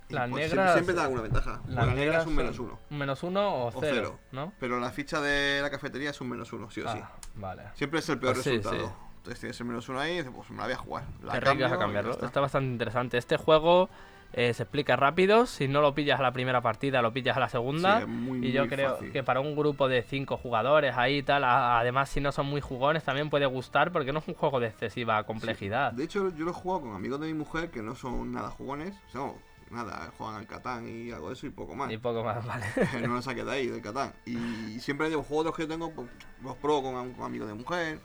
[0.09, 1.61] Las negras- Siempre, siempre te da alguna ventaja.
[1.67, 2.79] La negra es un menos uno.
[2.89, 4.19] Un menos uno o O cero, cero.
[4.31, 4.53] ¿no?
[4.59, 6.97] Pero la ficha de la cafetería es un menos uno, sí o sí.
[7.01, 7.63] Ah, vale.
[7.73, 8.87] Siempre es el peor Pues sí, resultado.
[8.87, 8.93] sí.
[9.17, 11.03] Entonces tienes el menos uno ahí y dices, pues me la voy a jugar.
[11.23, 12.11] La Te cambio a cambiarlo.
[12.11, 12.25] está.
[12.27, 13.17] Está bastante interesante.
[13.17, 13.89] Este juego
[14.31, 15.45] eh, se explica rápido.
[15.45, 17.99] Si no lo pillas a la primera partida, lo pillas a la segunda.
[18.01, 19.11] Sí, muy, y yo muy creo fácil.
[19.11, 22.45] que para un grupo de cinco jugadores ahí y tal, a- además si no son
[22.45, 25.91] muy jugones, también puede gustar porque no es un juego de excesiva complejidad.
[25.91, 28.49] De hecho, yo lo he jugado con amigos de mi mujer que no son nada
[28.51, 28.95] jugones.
[29.07, 29.35] O sea, no,
[29.71, 31.91] nada, juegan al Catán y algo de eso y poco más.
[31.91, 32.65] Y poco más, vale.
[33.01, 34.13] no lo saqué de ahí, del Catán.
[34.25, 36.07] Y siempre digo, juegos los que tengo, pues,
[36.43, 37.99] los pruebo con, con amigos de mujer.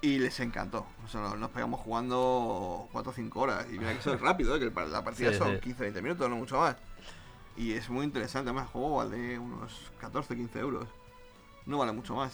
[0.00, 0.86] Y les encantó.
[1.04, 3.66] O sea, nos, pegamos jugando 4 o 5 horas.
[3.72, 4.60] Y mira que eso es rápido, ¿eh?
[4.60, 5.60] que la partida Sí, son sí.
[5.60, 6.76] 15 20 minutos, no mucho más.
[7.56, 8.50] Y es muy interesante.
[8.50, 10.86] Además, el juego vale unos 14 15 euros.
[11.66, 12.32] No vale mucho más.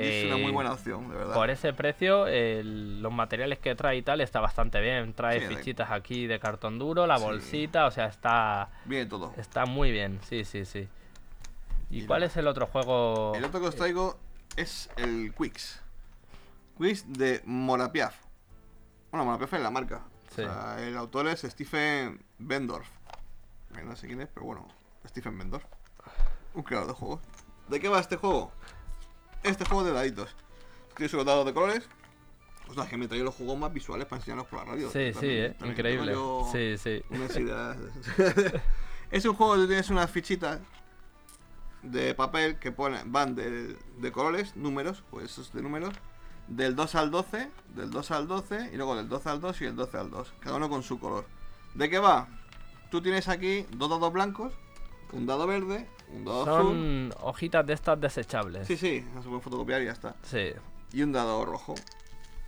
[0.00, 1.34] Que es una muy buena opción, de verdad.
[1.34, 5.14] Por ese precio, el- los materiales que trae y tal está bastante bien.
[5.14, 7.22] Trae Sí, de- fichitas aquí de cartón duro, la Sí.
[7.24, 9.32] bolsita, o sea, está, Viene todo.
[9.36, 10.18] está muy bien.
[10.22, 10.88] Sí, sí, sí.
[11.90, 13.32] ¿Y Y cuál es el otro juego?
[13.36, 14.18] El otro que os traigo
[14.56, 15.80] es el Quicks.
[16.76, 18.16] Quicks de Morapiaf.
[19.12, 20.02] Bueno, Morapiaf es la marca.
[20.34, 20.42] Sí.
[20.42, 22.88] O sea, el autor es Stephen Bendorf.
[23.78, 24.66] Eh, No sé quién es, pero bueno,
[25.06, 25.64] Stephen Bendorf.
[26.54, 27.20] Un creador de juegos.
[27.68, 28.50] ¿De qué va este juego?
[29.44, 30.34] Este juego de daditos.
[30.96, 31.88] Tienes unos dados de colores.
[32.68, 34.90] O sea, que me traigo los juegos más visuales para enseñarlos por la radio.
[34.90, 36.12] Sí, sí, También- eh, también increíble.
[36.12, 37.02] yo Sí, sí.
[37.10, 37.76] unas ideas.
[39.10, 40.60] es un juego donde tienes unas fichitas
[41.82, 45.94] de papel que ponen, van de, de colores, números, pues esos de números,
[46.48, 49.64] del 2 al 12, del 2 al 12 y luego del 12 al 2 y
[49.66, 51.26] el 12 al 2, cada uno con su color.
[51.74, 52.28] ¿De qué va?
[52.90, 54.54] Tú tienes aquí dos dados blancos,
[55.12, 56.54] un dado verde, un dado azul.
[56.56, 58.66] Son hojitas de estas desechables.
[58.66, 60.14] Sí, sí, no se puede fotocopiar y ya está.
[60.22, 60.52] Sí.
[60.92, 61.74] Y un dado rojo.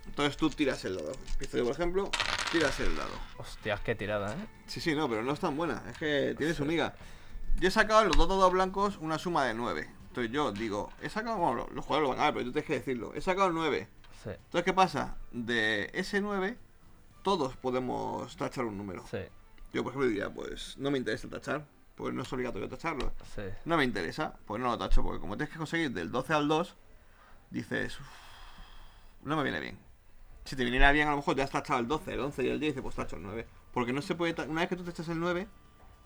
[0.05, 1.11] Entonces tú tiras el dado.
[1.33, 2.09] Empiezo yo, por ejemplo,
[2.51, 3.11] tiras el dado.
[3.37, 4.47] Hostias, qué tirada, ¿eh?
[4.67, 5.83] Sí, sí, no, pero no es tan buena.
[5.89, 6.95] Es que tiene su miga.
[7.59, 9.89] Yo he sacado en los dos dados blancos una suma de 9.
[10.07, 12.67] Entonces yo digo, he sacado, bueno, los jugadores lo van a ver, pero tú tienes
[12.67, 13.13] que decirlo.
[13.13, 13.87] He sacado 9.
[14.23, 15.17] Sí, Entonces, ¿qué pasa?
[15.31, 16.57] De ese 9,
[17.23, 19.03] todos podemos tachar un número.
[19.11, 19.19] sí,
[19.73, 21.65] Yo, por ejemplo, diría, pues no me interesa tachar,
[21.97, 23.11] pues no es obligatorio tacharlo.
[23.35, 23.41] sí.
[23.65, 26.47] No me interesa, pues no lo tacho, porque como tienes que conseguir del 12 al
[26.47, 26.75] 2,
[27.49, 28.07] dices, "Uf,
[29.23, 29.77] no me viene bien.
[30.45, 32.49] Si te viniera bien, a lo mejor ya has tachado el 12, el 11 y
[32.49, 33.45] el 10, y pues tacho el 9.
[33.73, 35.45] Porque no se puede, una vez que tú tachas el 9,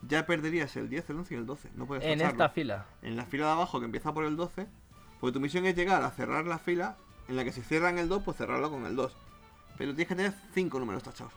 [0.02, 1.70] ya perderías el 10, el 11 y el 12.
[1.76, 2.32] No puedes En tacharlo.
[2.44, 2.86] esta fila.
[3.02, 4.66] En la fila de abajo, que empieza por el 12,
[5.20, 6.96] pues tu misión es llegar a cerrar la fila
[7.28, 9.14] en la que si cierran el 2, pues cerrarlo con el 2.
[9.78, 11.32] Pero tienes que tener 5 números tachados.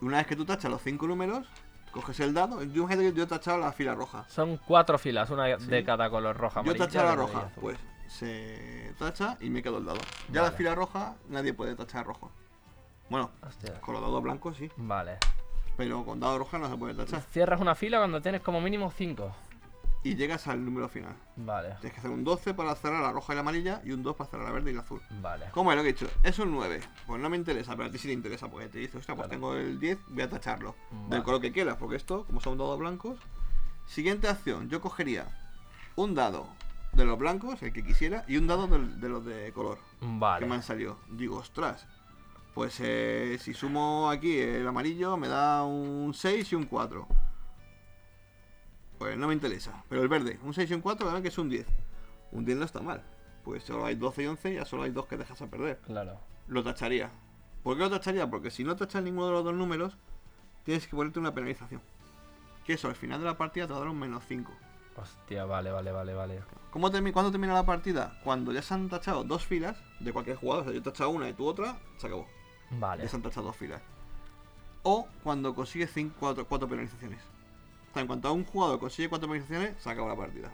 [0.00, 1.46] Una vez que tú tachas los 5 números,
[1.92, 2.62] coges el dado.
[2.64, 4.24] Yo yo he tachado la fila roja.
[4.28, 5.66] Son cuatro filas, una Sí.
[5.66, 7.52] de cada color roja, Yo he tachado la roja, azul.
[7.62, 7.78] pues
[8.08, 10.00] se tacha y me quedo el dado.
[10.32, 12.30] Ya la fila roja nadie puede tachar rojo.
[13.08, 13.80] Bueno, Hostia.
[13.80, 15.18] con los dados blancos sí, Vale.
[15.76, 17.22] pero con dado roja no se puede tachar.
[17.30, 19.34] Cierras una fila cuando tienes como mínimo cinco.
[20.02, 21.14] Y llegas al número final.
[21.36, 21.70] Vale.
[21.80, 24.16] Tienes que hacer un 12 para cerrar la roja y la amarilla y un 2
[24.16, 25.02] para cerrar la verde y la azul.
[25.20, 25.46] Vale.
[25.52, 26.08] ¿Cómo es lo que he dicho?
[26.22, 26.80] Es un 9.
[27.06, 29.28] Pues no me interesa, pero a ti sí te interesa, porque te dice, hostia, pues
[29.28, 29.38] Claro.
[29.40, 30.74] tengo el 10, voy a tacharlo.
[30.90, 31.08] Vale.
[31.16, 33.18] Del color que quieras, porque esto, como son dados blancos.
[33.86, 35.26] Siguiente acción, yo cogería
[35.96, 36.46] un dado
[36.92, 40.18] de los blancos, el que quisiera, y un dado de, los de color que me
[40.18, 40.46] Vale.
[40.54, 40.96] han salido.
[41.10, 41.86] Digo, ostras,
[42.54, 47.06] pues eh, si sumo aquí el amarillo me da un 6 y un 4.
[49.00, 49.82] Pues no me interesa.
[49.88, 51.66] Pero el verde, un 6 y un 4, verán que es un 10.
[52.32, 53.02] Un 10 no está mal.
[53.42, 55.78] Pues solo hay 12 y 11, ya solo hay dos que dejas a perder.
[55.86, 56.20] Claro.
[56.48, 57.10] Lo tacharía.
[57.62, 58.28] ¿Por qué lo tacharía?
[58.28, 59.96] Porque si no tachas ninguno de los dos números,
[60.64, 61.80] tienes que ponerte una penalización.
[62.66, 64.52] Que eso, al final de la partida te va a dar un menos 5.
[64.96, 66.42] Hostia, vale, vale, vale, vale.
[66.70, 68.20] ¿Cómo termi- ¿Cuándo termina la partida?
[68.22, 70.62] Cuando ya se han tachado dos filas de cualquier jugador.
[70.62, 72.28] O sea, yo he tachado una y tú otra, se acabó.
[72.72, 73.02] Vale.
[73.04, 73.80] Ya se han tachado dos filas.
[74.82, 77.20] O cuando consigue cinco, cuatro, cuatro penalizaciones.
[77.90, 80.50] O sea, en cuanto a un jugador consigue cuatro penalizaciones, se acaba la partida.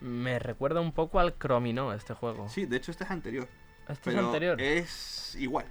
[0.00, 2.48] Me recuerda un poco al Cromino este juego.
[2.48, 3.48] Sí, de hecho este es anterior.
[3.88, 4.60] Este es pero anterior.
[4.60, 5.64] Es igual.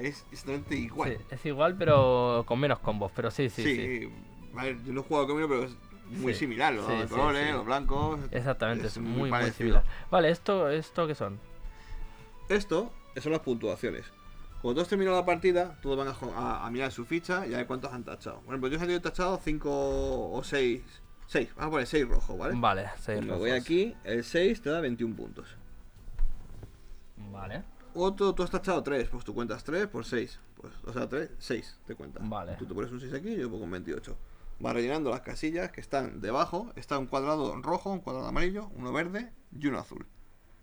[0.00, 1.16] Es exactamente igual.
[1.18, 3.12] Sí, es igual, pero con menos combos.
[3.14, 4.12] Pero sí, sí, Sí, sí.
[4.56, 5.72] A ver, yo no he jugado conmigo, pero es
[6.06, 6.72] muy Sí, similar.
[6.74, 8.20] Los sí, colores, los blancos.
[8.32, 9.56] Exactamente, es, muy, muy parecido.
[9.56, 9.84] similar.
[10.10, 11.38] Vale, ¿esto, esto qué son?
[12.48, 14.06] Esto son las puntuaciones.
[14.62, 17.52] Cuando tú has terminado la partida, todos van a, a- a mirar su ficha y
[17.54, 18.40] a ver cuántos han tachado.
[18.42, 20.82] Por ejemplo, yo he tachado 5 o 6.
[21.26, 22.54] 6, vamos a poner 6 rojo, ¿vale?
[22.58, 23.62] Vale, seis Y me voy rojos.
[23.64, 25.56] aquí, el 6 te da 21 puntos.
[27.30, 27.62] Vale.
[27.94, 30.40] Otro, tú has tachado 3, pues tú cuentas 3 por 6.
[30.56, 32.20] Pues, o sea, 3, 6 te cuenta.
[32.22, 32.54] Vale.
[32.56, 34.16] Tú te pones un 6 aquí y yo pongo un 28.
[34.60, 36.70] Vas rellenando las casillas que están debajo.
[36.76, 40.06] Está un cuadrado rojo, un cuadrado amarillo, uno verde y uno azul.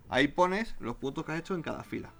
[0.08, 2.12] Ahí pones los puntos que has hecho en cada fila.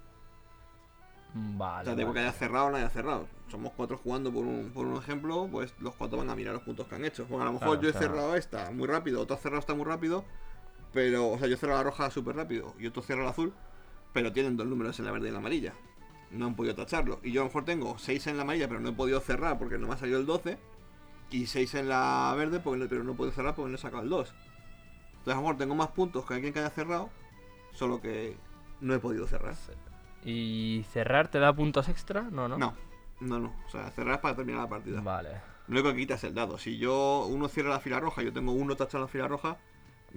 [1.32, 1.82] Vale.
[1.82, 3.28] O sea, digo que haya cerrado o no haya cerrado.
[3.48, 6.62] Somos cuatro jugando por un, por un ejemplo, pues los cuatro van a mirar los
[6.62, 7.26] puntos que han hecho.
[7.26, 8.06] Bueno, a lo mejor Claro, yo he claro.
[8.08, 10.24] cerrado esta muy rápido, otro ha cerrado esta muy rápido,
[10.92, 13.52] pero, o sea, yo he cerrado la roja súper rápido y otro cierra la azul,
[14.12, 15.74] pero tienen dos números en la verde y en la amarilla.
[16.32, 17.20] No han podido tacharlo.
[17.22, 19.58] Y yo a lo mejor tengo seis en la amarilla, pero no he podido cerrar
[19.58, 20.58] porque no me ha salido el 12,
[21.30, 23.80] y seis en la verde, porque no- pero no he podido cerrar porque no he
[23.80, 24.34] sacado el 2.
[25.10, 27.10] Entonces a lo mejor tengo más puntos que alguien que haya cerrado,
[27.72, 28.36] solo que
[28.80, 29.54] no he podido cerrar.
[30.24, 32.22] ¿Y cerrar te da puntos extra?
[32.22, 32.58] No, no.
[32.58, 32.74] No,
[33.20, 33.52] no, no.
[33.66, 35.00] O sea, cerrar es para terminar la partida.
[35.00, 35.30] Vale.
[35.68, 36.58] Lo único que quitas el dado.
[36.58, 39.56] Si yo uno cierra la fila roja yo tengo uno tachado en la fila roja,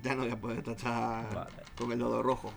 [0.02, 1.52] ya no voy a poder tachar Vale.
[1.78, 2.52] con el dado rojo.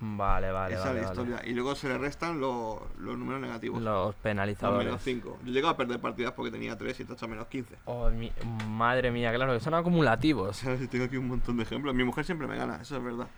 [0.00, 0.98] Vale, vale, Esa vale.
[1.00, 1.22] es la vale.
[1.30, 1.50] historia.
[1.50, 3.80] Y luego se le restan los, los números negativos.
[3.80, 4.86] Los Los penalizadores.
[4.86, 5.38] menos 5.
[5.44, 7.76] Yo llego a perder partidas porque tenía 3 y tachado menos 15.
[7.84, 8.32] Oh, mi-
[8.68, 10.60] madre mía, claro, que son acumulativos.
[10.90, 11.94] Tengo aquí un montón de ejemplos.
[11.94, 13.28] Mi mujer siempre me gana, eso es verdad.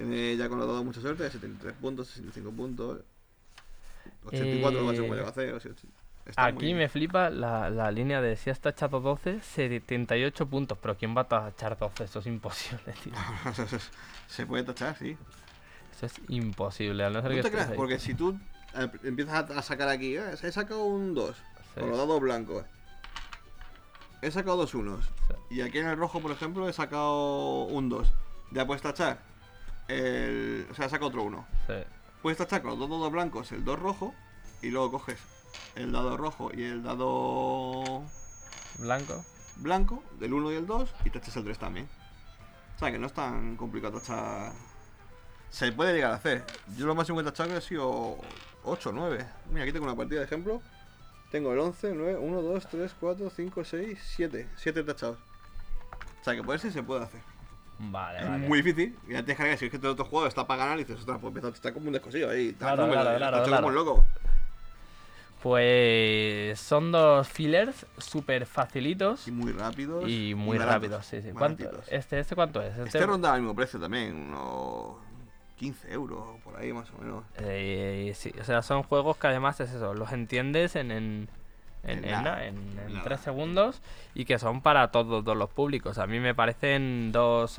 [0.00, 3.00] Tiene ya con los dados mucha suerte, 73 puntos, 65 puntos.
[4.24, 5.60] 84 no sé cómo Eh, llega a hacer.
[5.60, 5.72] sea,
[6.24, 10.78] está Aquí me flipa la, la línea de si has tachado 12, 78 puntos.
[10.80, 12.04] Pero ¿quién va a tachar 12?
[12.04, 13.12] Eso es imposible, tío.
[14.26, 15.18] se puede tachar, sí.
[15.94, 18.38] Eso es imposible, a no ser No que te creas, porque si tú
[18.74, 21.80] eh, empiezas a, a sacar aquí, eh, he sacado un 2 Sí.
[21.80, 22.64] con los dados blancos.
[24.22, 25.04] He sacado dos unos.
[25.04, 25.56] Sí.
[25.56, 28.10] Y aquí en el rojo, por ejemplo, he sacado un 2.
[28.52, 29.28] Ya puedes tachar.
[29.90, 31.46] El, o sea, he sacado otro 1.
[31.66, 31.74] Sí.
[32.22, 34.14] Puedes tachar con los dos dados blancos el 2 rojo.
[34.62, 35.18] Y luego coges
[35.74, 38.04] el dado rojo y el dado
[38.78, 39.24] Blanco.
[39.56, 41.88] blanco del 1 y el 2 y tachas el 3 también.
[42.76, 44.52] O sea que no es tan complicado tachar.
[45.50, 46.44] Se puede llegar a hacer.
[46.76, 48.18] Yo lo máximo que he tachado que ha sido
[48.64, 49.26] 8 9.
[49.50, 50.62] Mira, aquí tengo una partida de ejemplo.
[51.30, 54.48] Tengo el 11, 9, 1, 2, 3, 4, 5, 6, 7.
[54.56, 55.18] 7 tachados.
[56.20, 57.20] O sea que por eso se puede hacer.
[57.82, 58.46] Vale, Es vale.
[58.48, 58.94] muy difícil.
[59.08, 59.58] Y ya tienes que cargar.
[59.58, 61.86] Si es que el otro juego está para ganar y dices, ostras, pues estar como
[61.86, 62.52] un descosillo ahí.
[62.58, 63.62] Claro, número, claro, claro, tacha claro.
[63.62, 64.04] como un loco.
[65.42, 70.04] Pues son dos fillers súper facilitos Y muy rápidos.
[70.08, 71.06] y muy rápidos.
[71.06, 71.30] Sí, sí.
[71.32, 72.76] ¿Cuánto- este, ¿Este cuánto es?
[72.76, 74.96] Este ronda al mismo precio también, unos
[75.56, 77.24] 15 euros, por ahí más o menos.
[77.38, 81.28] Eh, sí, o sea, son juegos que además es eso, los entiendes en, en,
[81.84, 82.40] en, En nada,
[83.04, 83.80] tres segundos
[84.14, 85.98] y que son para todos, todos los públicos.
[85.98, 87.58] A mí me parecen dos,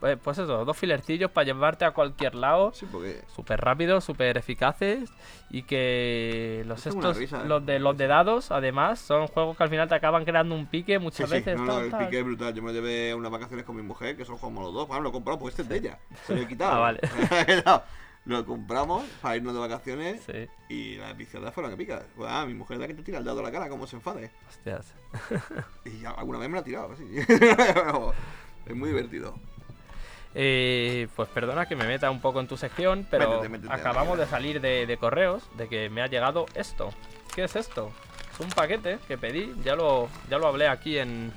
[0.00, 2.72] pues pues eso, dos filercillos para llevarte a cualquier lado.
[2.74, 5.10] Sí, porque Súper rápidos, súper eficaces
[5.50, 7.46] y que los estos, risa, ¿eh?
[7.46, 10.66] los de los de dados, además, son juegos que al final te acaban creando un
[10.66, 11.56] pique muchas sí, veces.
[11.56, 12.04] no, no, tal, el tal.
[12.04, 12.54] pique es brutal.
[12.54, 14.86] Yo me llevé unas vacaciones con mi mujer, que son como los dos.
[14.86, 15.98] Bueno, lo he comprado, pues este es de ella.
[16.26, 16.76] Se lo he quitado.
[16.76, 17.00] Ah, vale.
[17.64, 17.82] No,
[18.26, 22.02] lo compramos para irnos de vacaciones Sí, y las viciadas fueron que pica.
[22.26, 23.96] Ah, mi mujer es la que te tira el dado a la cara, como se
[23.96, 24.30] enfade.
[24.48, 24.92] hostias.
[25.84, 27.04] Y alguna vez me la ha tirado, así.
[28.66, 29.34] es muy divertido.
[30.34, 34.18] Eh, pues perdona que me meta un poco en tu sección, pero Métete, métete, acabamos
[34.18, 36.90] de salir de, de correos de que me ha llegado esto.
[37.34, 37.90] ¿Qué es esto?
[38.34, 41.32] Es un paquete que pedí, ya lo, ya lo hablé aquí en,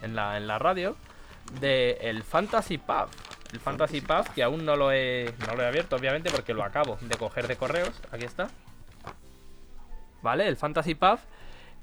[0.00, 0.96] en, la, en la radio,
[1.60, 3.08] de el Fantasy Pub.
[3.56, 6.62] El Fantasy Pub, que aún no lo, he, no lo he abierto, obviamente, porque lo
[6.62, 7.90] acabo de coger de correos.
[8.12, 8.48] Aquí está.
[10.20, 10.46] ¿Vale?
[10.46, 11.18] El Fantasy Pub.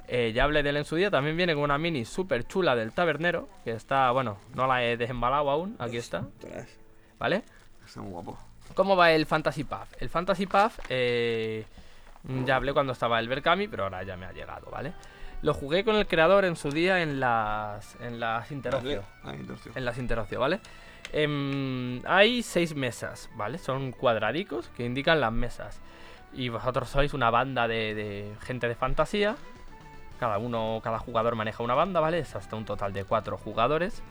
[0.07, 1.09] eh, ya hablé de él en su día.
[1.09, 3.49] También viene con una mini súper chula del tabernero.
[3.63, 5.75] Que está, bueno, no la he desembalado aún.
[5.79, 6.27] Aquí está.
[7.17, 7.41] ¿Vale?
[7.83, 8.37] Está muy guapo.
[8.75, 9.93] ¿Cómo va el Fantasy Puff?
[9.99, 11.65] El Fantasy Puff, eh,
[12.45, 14.93] ya hablé cuando estaba el Berkami, pero ahora ya me ha llegado, ¿vale?
[15.41, 19.03] Lo jugué con el creador en su día en las, en las Interocio.
[19.75, 20.59] En las Interocio, ¿vale?
[21.13, 23.59] Em, hay seis mesas, ¿vale?
[23.59, 25.79] Son cuadradicos que indican las mesas.
[26.33, 29.35] Y vosotros sois una banda de, de gente de fantasía.
[30.19, 32.19] Cada uno, cada jugador maneja una banda, ¿vale?
[32.19, 34.01] Es hasta un total de cuatro jugadores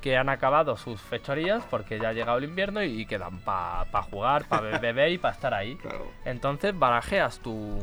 [0.00, 4.46] que han acabado sus fechorías porque ya ha llegado el invierno y quedan para jugar,
[4.46, 5.76] para beber y para estar ahí.
[5.76, 6.06] Claro.
[6.24, 7.78] Entonces barajeas tu,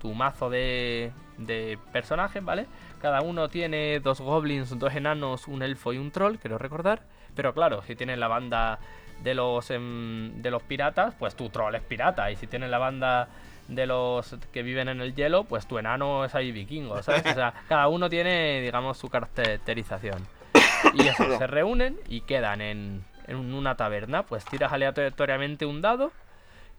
[0.00, 2.66] tu mazo de, de personajes, ¿vale?
[3.00, 7.02] Cada uno tiene dos goblins, dos enanos, un elfo y un troll, quiero recordar.
[7.38, 8.80] Pero claro, si tienes la banda
[9.22, 12.32] de los, em, de los piratas, pues tu troll es pirata.
[12.32, 13.28] Y si tienes la banda
[13.68, 17.24] de los que viven en el hielo, pues tu enano es ahí vikingo, ¿sabes?
[17.26, 20.26] O sea, cada uno tiene, digamos, su caracterización.
[20.94, 24.24] Y eso, se reúnen y quedan en, en una taberna.
[24.24, 26.10] Pues tiras aleatoriamente un dado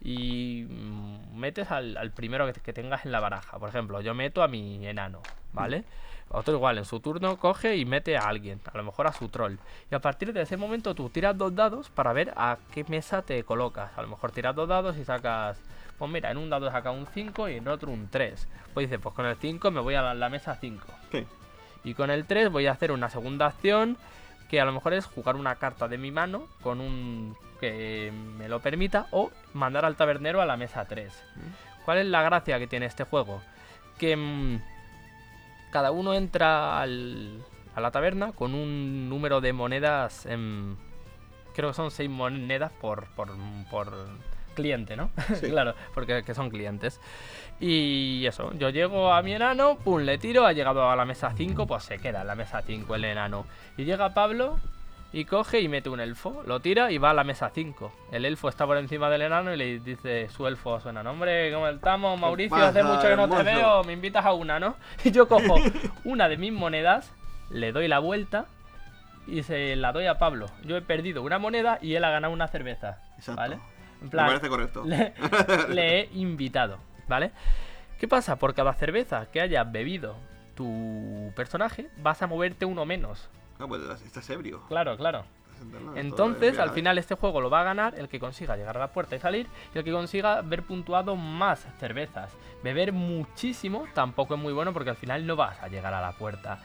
[0.02, 3.58] y mm, metes al, al primero que, que tengas en la baraja.
[3.60, 5.22] Por ejemplo, yo meto a mi enano,
[5.54, 5.86] ¿vale?
[6.32, 9.30] Otro igual, en su turno coge y mete a alguien, a lo mejor a su
[9.30, 9.56] troll.
[9.92, 13.22] Y a partir de ese momento tú tiras dos dados para ver a qué mesa
[13.24, 13.98] te colocas.
[13.98, 15.60] A lo mejor tiras dos dados y sacas...
[15.98, 18.48] Pues mira, en un dado saca un 5 y en otro un 3.
[18.74, 20.88] Pues dices, pues con el 5 me voy a la, la mesa 5.
[21.12, 21.26] Sí.
[21.84, 23.98] Y con el 3 voy a hacer una segunda acción
[24.50, 28.48] que a lo mejor es jugar una carta de mi mano con un que me
[28.48, 31.12] lo permita o mandar al tabernero a la mesa 3.
[31.86, 33.42] ¿Cuál es la gracia que tiene este juego?
[33.98, 34.62] Que mm,
[35.72, 37.44] cada uno entra al-
[37.76, 40.28] a la taberna con un número de monedas,
[41.54, 43.30] creo que son 6 monedas por, por,
[43.70, 43.94] por
[44.56, 45.12] cliente, ¿no?
[45.40, 45.50] Sí.
[45.50, 47.00] claro, porque que son clientes.
[47.60, 51.34] Y eso, yo llego a mi enano, pum, le tiro, ha llegado a la mesa
[51.36, 53.46] 5, pues se queda en la mesa 5 el enano.
[53.78, 54.58] Y llega Pablo
[55.12, 57.92] y coge y mete un elfo, lo tira y va a la mesa 5.
[58.12, 61.12] El elfo está por encima del enano y le dice su elfo a su enano,
[61.12, 62.56] hombre, ¿cómo estamos, Mauricio?
[62.58, 64.76] Hace mucho que no te hermoso?" veo, me invitas a una, ¿no?
[65.04, 65.56] Y yo cojo
[66.04, 67.12] una de mis monedas,
[67.50, 68.46] le doy la vuelta
[69.26, 70.46] y se la doy a Pablo.
[70.64, 73.00] Yo he perdido una moneda y él ha ganado una cerveza.
[73.18, 73.42] Exacto.
[73.42, 73.56] ¿Vale?
[73.56, 74.84] En Me plan, parece correcto.
[74.86, 75.14] le,
[75.70, 77.32] le he invitado, ¿vale?
[78.00, 78.38] ¿Qué pasa?
[78.38, 80.16] Por cada cerveza que haya bebido
[80.56, 83.30] tu personaje, vas a moverte uno menos.
[83.60, 84.62] No, pues estás ebrio.
[84.68, 85.26] Claro, claro.
[85.96, 88.94] Entonces, al final, este juego lo va a ganar el que consiga llegar a la
[88.94, 92.32] puerta y salir, y el que consiga ver puntuado más cervezas.
[92.64, 96.14] Beber muchísimo tampoco es muy bueno porque al final no vas a llegar a la
[96.14, 96.60] puerta.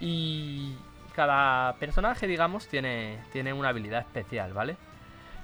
[0.00, 0.74] Y
[1.16, 4.76] cada personaje, digamos, tiene, tiene una habilidad especial, ¿vale?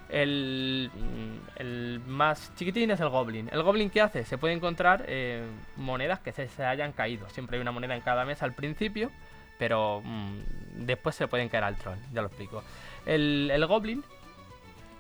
[0.09, 3.49] El, mm, el más chiquitín es el Goblin.
[3.51, 4.25] ¿El Goblin qué hace?
[4.25, 5.45] Se puede encontrar eh,
[5.77, 7.29] monedas que se, se hayan caído.
[7.31, 9.11] Siempre hay una moneda en cada mesa al principio,
[9.59, 10.39] pero mm,
[10.87, 12.63] después se pueden caer al troll, ya lo explico.
[13.07, 14.03] El, el Goblin,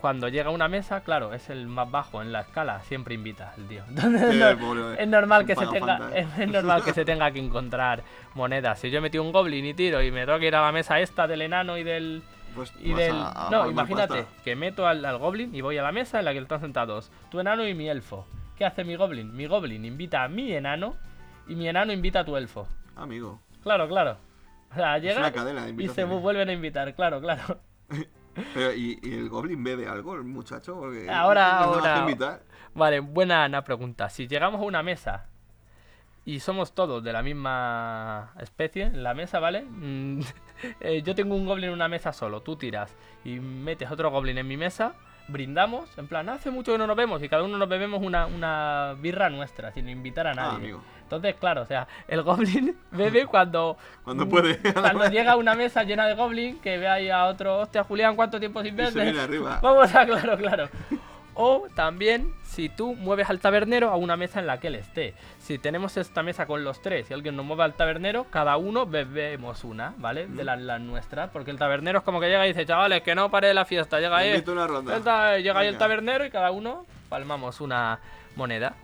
[0.00, 3.54] cuando llega a una mesa, claro, es el más bajo en la escala, siempre invita
[3.56, 3.82] el tío.
[3.88, 7.04] Entonces, Sí, no- el pobre- es normal que se tenga es, es normal que se
[7.06, 8.02] tenga que encontrar
[8.34, 8.78] monedas.
[8.78, 11.00] Si yo metí un Goblin y tiro y me tengo que ir a la mesa
[11.00, 12.22] esta del enano y del
[12.54, 13.12] Pues y del.
[13.16, 14.42] a- a no, imagínate pasta.
[14.44, 17.10] que meto al, al goblin y voy a la mesa en la que están sentados
[17.30, 18.26] tu enano y mi elfo.
[18.58, 19.34] ¿Qué hace mi goblin?
[19.34, 20.94] Mi goblin invita a mi enano
[21.48, 22.68] y mi enano invita a tu elfo.
[22.94, 23.40] Amigo.
[23.62, 24.18] Claro, claro.
[24.74, 27.60] O sea, Es llega una cadena de y se vuelven a invitar, claro, claro.
[28.54, 30.74] Pero, ¿y, y el Goblin bebe algo, el muchacho?
[30.74, 31.98] Porque Ahora, no ahora.
[32.00, 32.42] invitar.
[32.74, 34.08] Vale, buena una pregunta.
[34.10, 35.26] Si llegamos a una mesa
[36.24, 39.62] y somos todos de la misma especie en la mesa, ¿vale?
[39.62, 40.20] Mm,
[40.80, 44.38] eh, yo tengo un goblin en una mesa solo, tú tiras y metes otro goblin
[44.38, 44.94] en mi mesa,
[45.28, 48.26] brindamos, en plan, hace mucho que no nos vemos y cada uno nos bebemos una,
[48.26, 50.56] una birra nuestra, sin invitar a Ah, nadie.
[50.56, 50.82] amigo.
[51.04, 53.76] Entonces, claro, o sea, el goblin bebe cuando.
[54.02, 54.58] Cuando puede.
[54.72, 58.16] Cuando llega a una mesa llena de goblin, que ve ahí a otro, hostia, Julián,
[58.16, 59.60] ¿cuánto tiempo sin arriba.
[59.62, 60.68] Vamos a, claro, claro.
[61.36, 65.14] O también, si tú mueves al tabernero a una mesa en la que él esté.
[65.40, 68.86] Si tenemos esta mesa con los tres y alguien nos mueve al tabernero, cada uno
[68.86, 70.26] bebemos una, ¿vale?
[70.28, 71.30] De las las nuestras.
[71.30, 73.98] Porque el tabernero es como que llega y dice, chavales, que no pare la fiesta,
[73.98, 74.44] llega ahí.
[74.46, 75.38] Una ronda.
[75.38, 77.98] Llega ahí el tabernero y cada uno palmamos una
[78.36, 78.74] moneda.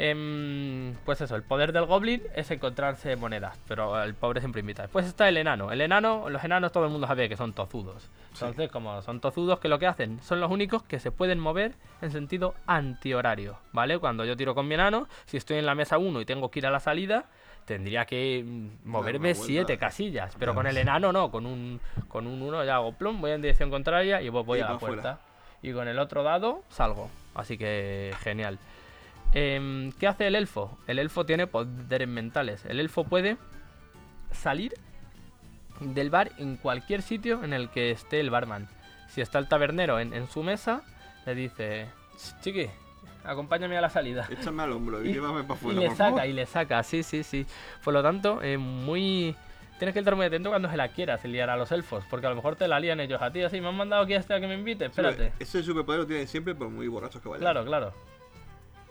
[0.00, 4.82] Em, pues eso, el poder del goblin es encontrarse monedas, pero el pobre siempre invita.
[4.82, 5.72] Después está el enano.
[5.72, 8.08] El enano, los enanos todo el mundo sabe que son tozudos.
[8.32, 10.22] Entonces, como son tozudos, ¿qué lo que hacen?
[10.22, 13.98] Son los únicos que se pueden mover en sentido antihorario, ¿vale?
[13.98, 16.60] Cuando yo tiro con mi enano, si estoy en la mesa 1 y tengo que
[16.60, 17.24] ir a la salida,
[17.64, 19.34] tendría que mm, moverme.
[19.34, 20.36] 7 casillas.
[20.38, 23.42] Pero con el enano no, con un con un 1 ya hago plum, voy en
[23.42, 24.94] dirección contraria y voy, voy Y a la fuera.
[25.02, 25.20] puerta.
[25.60, 27.10] Y con el otro dado salgo.
[27.34, 28.60] Así que genial.
[29.32, 30.78] Em, ¿Qué hace el elfo?
[30.86, 32.64] El elfo tiene poderes mentales.
[32.64, 33.36] El elfo puede
[34.32, 34.74] salir
[35.80, 38.68] del bar en cualquier sitio en el que esté el barman.
[39.08, 40.82] Si está el tabernero en, en su mesa,
[41.26, 41.86] le dice,
[42.40, 42.68] chiqui,
[43.24, 44.26] acompáñame a la salida.
[44.30, 46.26] Échame al hombro y, Y- llévame para Y afuera, le por saca, favor.
[46.26, 47.46] y le saca, sí, sí, sí.
[47.84, 49.36] Por lo tanto, eh, muy...
[49.78, 52.30] Tienes que estar muy atento cuando se la quieras liar a los elfos, porque a
[52.30, 54.48] lo mejor te la lían ellos a ti, así, me han mandado aquí hasta que
[54.48, 55.32] me invite, espérate.
[55.38, 57.42] Ese superpoder lo tienen siempre por muy borrachos que vayan.
[57.42, 57.92] Claro, claro.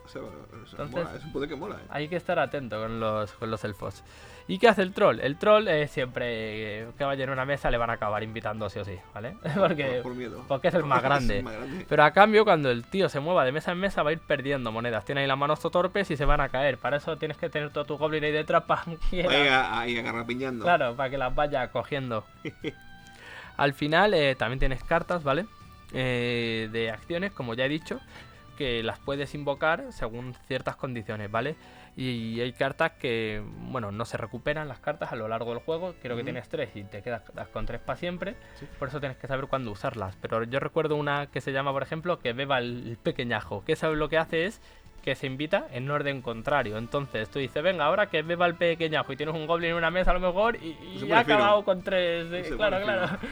[0.08, 0.30] O sea, o
[0.66, 1.86] sea, Entonces- mola, es un poder que mola, eh.
[1.90, 4.04] Hay que estar atento con los, con los elfos.
[4.48, 5.20] ¿Y qué hace el troll?
[5.20, 8.70] El troll eh, siempre eh, que vaya en una mesa le van a acabar invitando
[8.70, 9.36] sí o sí, ¿vale?
[9.58, 10.46] Porque, por, miedo.
[10.48, 11.40] porque es el más grande.
[11.40, 11.86] el más grande.
[11.90, 14.20] Pero a cambio, cuando el tío se mueva de mesa en mesa, va a ir
[14.20, 15.04] perdiendo monedas.
[15.04, 16.78] Tiene ahí las manos torpes y se van a caer.
[16.78, 19.28] Para eso tienes que tener todo tu goblin ahí detrás para que...
[19.28, 20.64] Ahí agarrapiñando.
[20.64, 22.24] Claro, para que las vaya cogiendo.
[23.58, 25.46] Al final eh, también tienes cartas, ¿vale?
[25.94, 28.00] Eh, de acciones, como ya he dicho,
[28.58, 31.56] que las puedes invocar según ciertas condiciones, ¿vale?
[31.96, 33.42] Y hay cartas que,
[33.72, 35.96] bueno, no se recuperan las cartas a lo largo del juego.
[36.02, 38.36] Creo que tienes tres y te quedas das con tres para siempre.
[38.56, 38.68] Sí.
[38.78, 40.16] Por eso tienes que saber cuándo usarlas.
[40.18, 43.64] Pero yo recuerdo una que se llama, por ejemplo, que beba el pequeñajo.
[43.64, 44.62] Que eso lo que hace es
[45.08, 46.78] que se invita en orden contrario.
[46.78, 49.90] Entonces tú dices, venga, ahora que beba el pequeñajo y tienes un goblin en una
[49.90, 52.78] mesa a lo mejor y, y Se ha acabado con tres, eh, claro,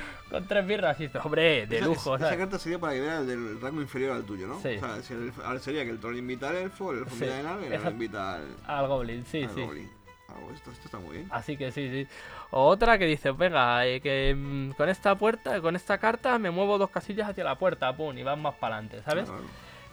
[0.31, 3.17] con tres birras y dices, hombre, de Esa- lujo, esa, carta sería para que vea
[3.17, 4.57] el del rango inferior al tuyo, ¿no?
[4.61, 4.77] Sí.
[4.77, 7.25] O sea, el elfo- ahora sería que el troll invita al elfo, el elfo Sí.
[7.25, 9.61] invita al enano y el enano invita al, Al goblin, sí, al sí.
[9.61, 9.89] goblin.
[10.29, 11.27] Ah, pues esto, esto está muy bien.
[11.29, 12.07] Así que sí, sí.
[12.51, 16.51] O otra que dice, venga, eh, que mm, con esta puerta, con esta carta me
[16.51, 19.25] muevo dos casillas hacia la puerta, pum, y vas más para adelante, ¿sabes?
[19.29, 19.43] Claro.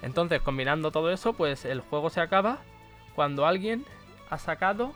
[0.03, 2.59] Entonces, combinando todo eso, pues el juego se acaba
[3.15, 3.85] cuando alguien
[4.31, 4.93] ha sacado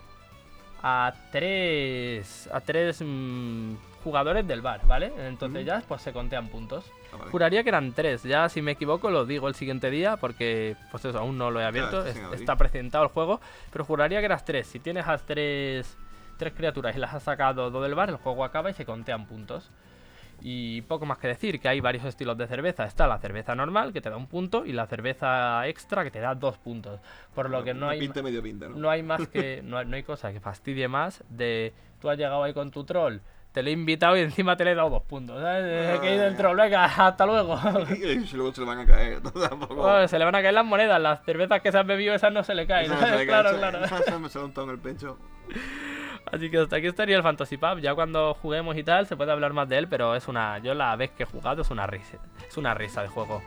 [0.83, 5.13] a tres a tres mm, jugadores del bar, ¿vale?
[5.19, 6.85] Entonces ya pues se contean puntos.
[7.13, 7.31] Ah, vale.
[7.31, 11.05] Juraría que eran tres, ya si me equivoco lo digo el siguiente día porque pues
[11.05, 13.41] eso, aún no lo he abierto, es- está presentado el juego,
[13.73, 14.67] pero juraría que eras tres.
[14.67, 15.97] Si tienes a tres,
[16.37, 19.27] tres criaturas y las has sacado dos del bar, el juego acaba y se contean
[19.27, 19.71] puntos.
[20.41, 22.85] Y poco más que decir, que hay varios estilos de cerveza.
[22.85, 26.21] Está la cerveza normal, que te da un punto, y la cerveza extra, que te
[26.21, 27.01] da dos puntos.
[27.35, 28.77] Por lo que no hay, pinta medio pinta, ¿no?
[28.77, 29.63] no hay más que.
[29.67, 31.73] No hay, no hay cosa que fastidie más de.
[32.01, 33.21] Tú has llegado ahí con tu troll,
[33.57, 35.41] te le he invitado y encima te le he dado dos puntos.
[35.41, 35.99] ¿sabes?
[36.01, 37.59] que el troll, venga, hasta luego.
[37.91, 39.23] y luego se le van a caer.
[39.49, 39.81] Tampoco.
[39.81, 42.35] Oh, se le van a caer las monedas, las cervezas que se han bebido, esas
[42.35, 42.91] no se le caen.
[42.91, 44.21] No se le cae, claro, claro.
[44.21, 45.17] me se untado en el pecho.
[46.31, 47.79] Así que hasta aquí estaría el Fantasy Pub.
[47.81, 50.59] Ya cuando juguemos y tal se puede hablar más de él, pero es una.
[50.59, 52.19] Yo la vez que he jugado es una risa.
[52.47, 53.43] Es una risa de juego.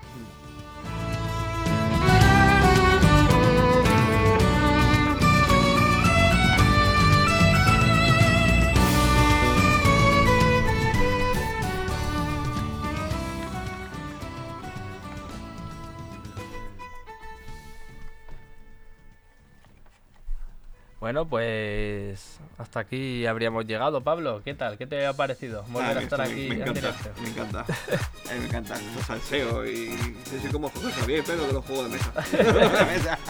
[20.99, 24.41] Bueno, pues hasta aquí habríamos llegado, Pablo.
[24.43, 24.77] ¿Qué tal?
[24.77, 27.21] ¿Qué te ha parecido volver Ah, a estar aquí me, me en encanta, directo?
[27.21, 27.59] me encanta.
[28.29, 29.91] A mí me encanta el salseo y
[30.25, 32.11] sí, sí, como José Javier, pero de los juegos de mesa.
[32.43, 33.19] De mesa.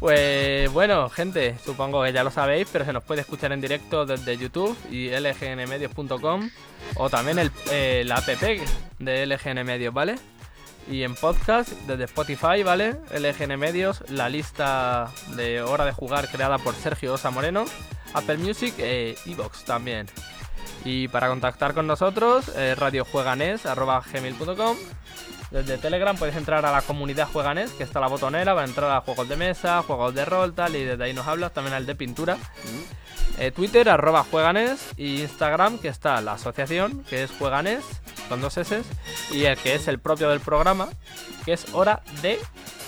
[0.00, 4.06] Pues bueno, gente, supongo que ya lo sabéis, pero se nos puede escuchar en directo
[4.06, 6.48] desde YouTube y lgnmedios.com
[6.96, 10.14] o también el, eh, la app de LGN Medios, ¿vale?
[10.88, 12.96] Y en podcast desde Spotify, ¿vale?
[13.12, 17.64] LGN Medios, la lista de hora de jugar creada por Sergio Osa Moreno,
[18.14, 20.06] Apple Music e Evox también.
[20.84, 24.76] Y para contactar con nosotros, eh, radiojueganes.gmail.com
[25.50, 28.90] desde Telegram puedes entrar a la comunidad Jueganes, que está la botonera, va a entrar
[28.92, 31.86] a juegos de mesa, juegos de rol, tal, y desde ahí nos hablas, también al
[31.86, 32.38] de pintura.
[33.38, 37.84] Eh, Twitter, arroba Jueganes, y Instagram, que está la asociación, que es Jueganes,
[38.28, 38.82] con dos S,
[39.30, 40.88] y el que es el propio del programa,
[41.44, 42.38] que es hora de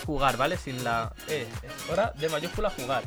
[0.04, 0.56] jugar, ¿vale?
[0.56, 3.04] Sin la E, es hora de mayúscula jugar.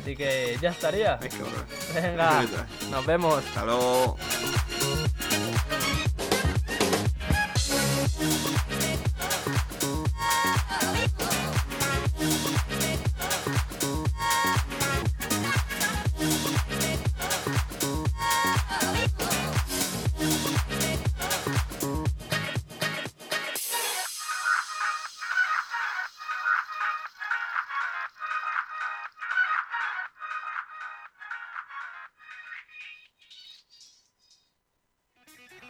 [0.00, 1.18] Así que ya estaría.
[1.94, 2.44] Venga,
[2.90, 3.42] nos vemos.
[3.44, 4.16] Hasta luego.